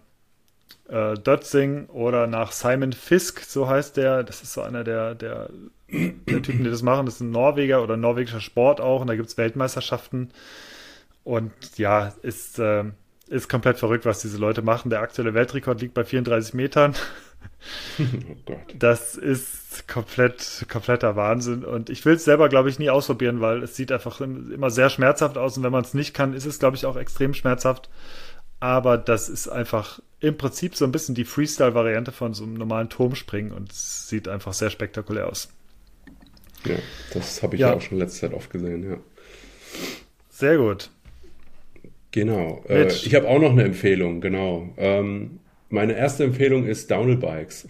[0.88, 4.24] äh, Dötzing oder nach Simon Fisk, so heißt der.
[4.24, 5.50] Das ist so einer der, der,
[5.90, 7.06] der Typen, die das machen.
[7.06, 9.00] Das ist ein Norweger oder ein norwegischer Sport auch.
[9.00, 10.30] Und da gibt es Weltmeisterschaften.
[11.24, 12.84] Und ja, ist, äh,
[13.28, 14.90] ist komplett verrückt, was diese Leute machen.
[14.90, 16.94] Der aktuelle Weltrekord liegt bei 34 Metern.
[18.46, 18.56] Oh.
[18.78, 21.64] Das ist komplett, kompletter Wahnsinn.
[21.64, 24.90] Und ich will es selber, glaube ich, nie ausprobieren, weil es sieht einfach immer sehr
[24.90, 25.56] schmerzhaft aus.
[25.56, 27.88] Und wenn man es nicht kann, ist es, glaube ich, auch extrem schmerzhaft.
[28.60, 32.90] Aber das ist einfach im Prinzip so ein bisschen die Freestyle-Variante von so einem normalen
[32.90, 35.48] Turmspringen und es sieht einfach sehr spektakulär aus.
[36.66, 36.76] Ja,
[37.14, 37.72] das habe ich ja.
[37.72, 38.98] auch schon letzte Zeit oft gesehen, ja.
[40.28, 40.90] Sehr gut.
[42.10, 42.62] Genau.
[42.68, 44.74] Äh, ich habe auch noch eine Empfehlung, genau.
[44.76, 47.66] Ähm, meine erste Empfehlung ist Downhill Bikes.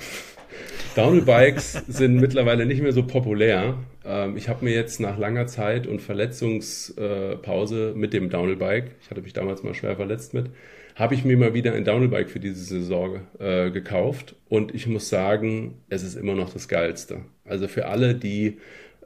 [0.97, 3.75] Downhill Bikes sind mittlerweile nicht mehr so populär.
[4.05, 9.11] Ähm, ich habe mir jetzt nach langer Zeit und Verletzungspause mit dem Downhill Bike, ich
[9.11, 10.51] hatte mich damals mal schwer verletzt mit,
[10.97, 15.09] habe ich mir mal wieder ein Downhill-Bike für diese Saison äh, gekauft und ich muss
[15.09, 17.21] sagen, es ist immer noch das Geilste.
[17.45, 18.59] Also für alle, die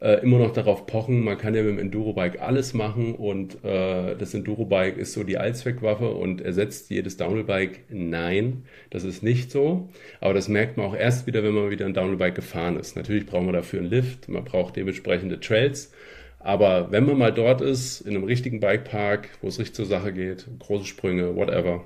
[0.04, 4.14] äh, immer noch darauf pochen, man kann ja mit dem Enduro-Bike alles machen und äh,
[4.14, 7.84] das Enduro-Bike ist so die Allzweckwaffe und ersetzt jedes Downhill-Bike.
[7.88, 9.88] Nein, das ist nicht so.
[10.20, 12.96] Aber das merkt man auch erst wieder, wenn man wieder ein Downhill-Bike gefahren ist.
[12.96, 15.90] Natürlich braucht man dafür einen Lift, man braucht dementsprechende Trails.
[16.38, 20.12] Aber wenn man mal dort ist, in einem richtigen Bikepark, wo es richtig zur Sache
[20.12, 21.82] geht, große Sprünge, whatever,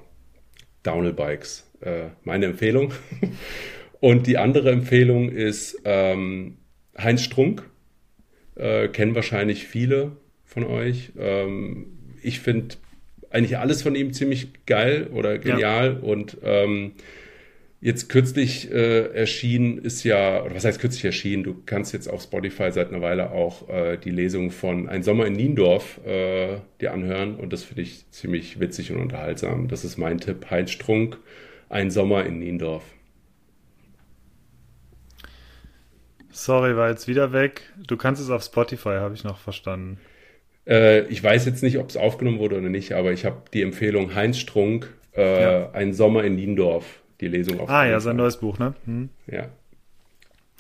[0.83, 2.93] Downhill-Bikes, äh, meine Empfehlung.
[4.01, 6.59] Und die andere Empfehlung ist ähm,
[6.99, 7.63] Heinz Strunk,
[8.59, 10.13] äh, kennen wahrscheinlich viele
[10.45, 11.13] von euch.
[11.19, 11.87] Ähm,
[12.23, 12.77] ich finde
[13.31, 16.09] eigentlich alles von ihm ziemlich geil oder genial ja.
[16.09, 16.93] und ähm,
[17.81, 21.45] jetzt kürzlich äh, erschienen ist ja, oder was heißt kürzlich erschienen?
[21.45, 25.27] Du kannst jetzt auf Spotify seit einer Weile auch äh, die Lesung von Ein Sommer
[25.27, 29.69] in Niendorf äh, dir anhören und das finde ich ziemlich witzig und unterhaltsam.
[29.69, 30.47] Das ist mein Tipp.
[30.51, 31.19] Heinz Strunk,
[31.69, 32.83] Ein Sommer in Niendorf.
[36.39, 37.63] Sorry, war jetzt wieder weg.
[37.85, 39.99] Du kannst es auf Spotify, habe ich noch verstanden.
[40.69, 43.63] Äh, ich weiß jetzt nicht, ob es aufgenommen wurde oder nicht, aber ich habe die
[43.63, 45.71] Empfehlung Heinz Strunk, äh, ja.
[45.73, 47.69] Ein Sommer in Niendorf, die Lesung auf.
[47.69, 48.75] Ah ja, sein neues Buch, ne?
[48.85, 49.09] Hm.
[49.27, 49.49] Ja.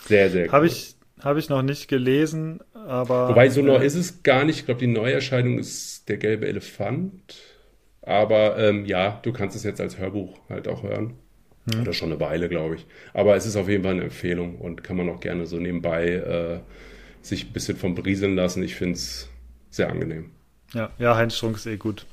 [0.04, 0.52] Sehr, sehr cool.
[0.52, 3.28] Habe ich, hab ich noch nicht gelesen, aber.
[3.28, 4.58] Wobei, so neu äh, ist es gar nicht.
[4.58, 7.36] Ich glaube, die Neuerscheinung ist Der gelbe Elefant.
[8.02, 11.14] Aber ähm, ja, du kannst es jetzt als Hörbuch halt auch hören.
[11.74, 11.82] Mhm.
[11.82, 12.86] Oder schon eine Weile, glaube ich.
[13.14, 16.08] Aber es ist auf jeden Fall eine Empfehlung und kann man auch gerne so nebenbei
[16.08, 16.60] äh,
[17.22, 18.62] sich ein bisschen vom Brieseln lassen.
[18.62, 19.28] Ich finde es
[19.70, 20.30] sehr angenehm.
[20.74, 22.06] Ja, ja, Heinz Strunk ist eh gut.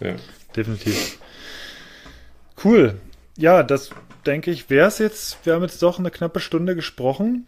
[0.00, 0.14] Ja.
[0.54, 1.18] Definitiv.
[2.62, 2.94] Cool.
[3.36, 3.90] Ja, das
[4.24, 5.44] denke ich, wäre es jetzt.
[5.44, 7.46] Wir haben jetzt doch eine knappe Stunde gesprochen.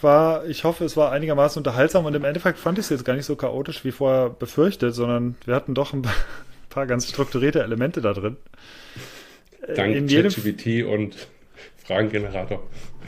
[0.00, 3.14] War, ich hoffe, es war einigermaßen unterhaltsam und im Endeffekt fand ich es jetzt gar
[3.14, 6.02] nicht so chaotisch wie vorher befürchtet, sondern wir hatten doch ein
[6.68, 8.36] paar ganz strukturierte Elemente da drin.
[9.74, 11.28] Dank ChatGPT und
[11.84, 12.62] Fragengenerator.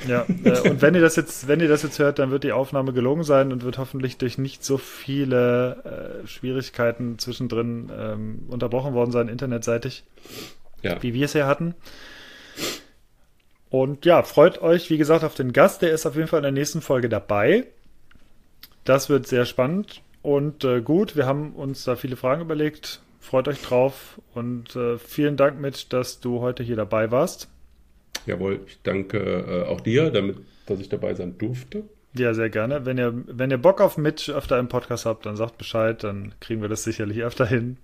[0.08, 2.52] Ja, äh, und wenn ihr das jetzt, wenn ihr das jetzt hört, dann wird die
[2.52, 8.94] Aufnahme gelungen sein und wird hoffentlich durch nicht so viele äh, Schwierigkeiten zwischendrin ähm, unterbrochen
[8.94, 10.04] worden sein, internetseitig,
[10.82, 11.00] ja.
[11.02, 11.74] wie wir es hier hatten.
[13.70, 15.82] Und ja, freut euch, wie gesagt, auf den Gast.
[15.82, 17.64] Der ist auf jeden Fall in der nächsten Folge dabei.
[18.84, 21.16] Das wird sehr spannend und äh, gut.
[21.16, 23.00] Wir haben uns da viele Fragen überlegt.
[23.22, 27.48] Freut euch drauf und äh, vielen Dank, Mitch, dass du heute hier dabei warst.
[28.26, 31.84] Jawohl, ich danke äh, auch dir, damit, dass ich dabei sein durfte.
[32.14, 32.84] Ja, sehr gerne.
[32.84, 36.34] Wenn ihr, wenn ihr Bock auf Mitch öfter im Podcast habt, dann sagt Bescheid, dann
[36.40, 37.78] kriegen wir das sicherlich öfter hin.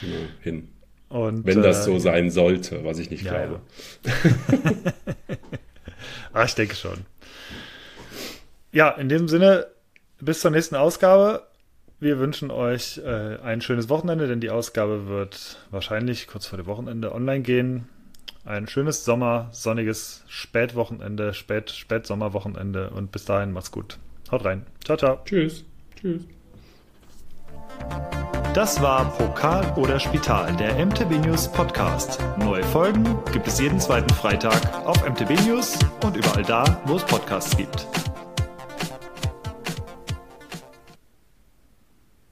[0.00, 0.68] Genau, hin.
[1.08, 3.60] Und, wenn das äh, so sein sollte, was ich nicht ja, glaube.
[4.04, 4.12] Ja.
[6.32, 7.04] ah, ich denke schon.
[8.70, 9.66] Ja, in diesem Sinne,
[10.20, 11.42] bis zur nächsten Ausgabe.
[12.00, 16.66] Wir wünschen euch äh, ein schönes Wochenende, denn die Ausgabe wird wahrscheinlich kurz vor dem
[16.66, 17.88] Wochenende online gehen.
[18.44, 23.98] Ein schönes Sommer, sonniges Spätwochenende, Spät, Spätsommerwochenende und bis dahin macht's gut.
[24.30, 24.66] Haut rein.
[24.84, 25.18] Ciao, ciao.
[25.24, 25.64] Tschüss.
[25.98, 26.26] Tschüss.
[28.54, 32.22] Das war Pokal oder Spital, der MTB News Podcast.
[32.38, 37.04] Neue Folgen gibt es jeden zweiten Freitag auf MTB News und überall da, wo es
[37.04, 37.88] Podcasts gibt.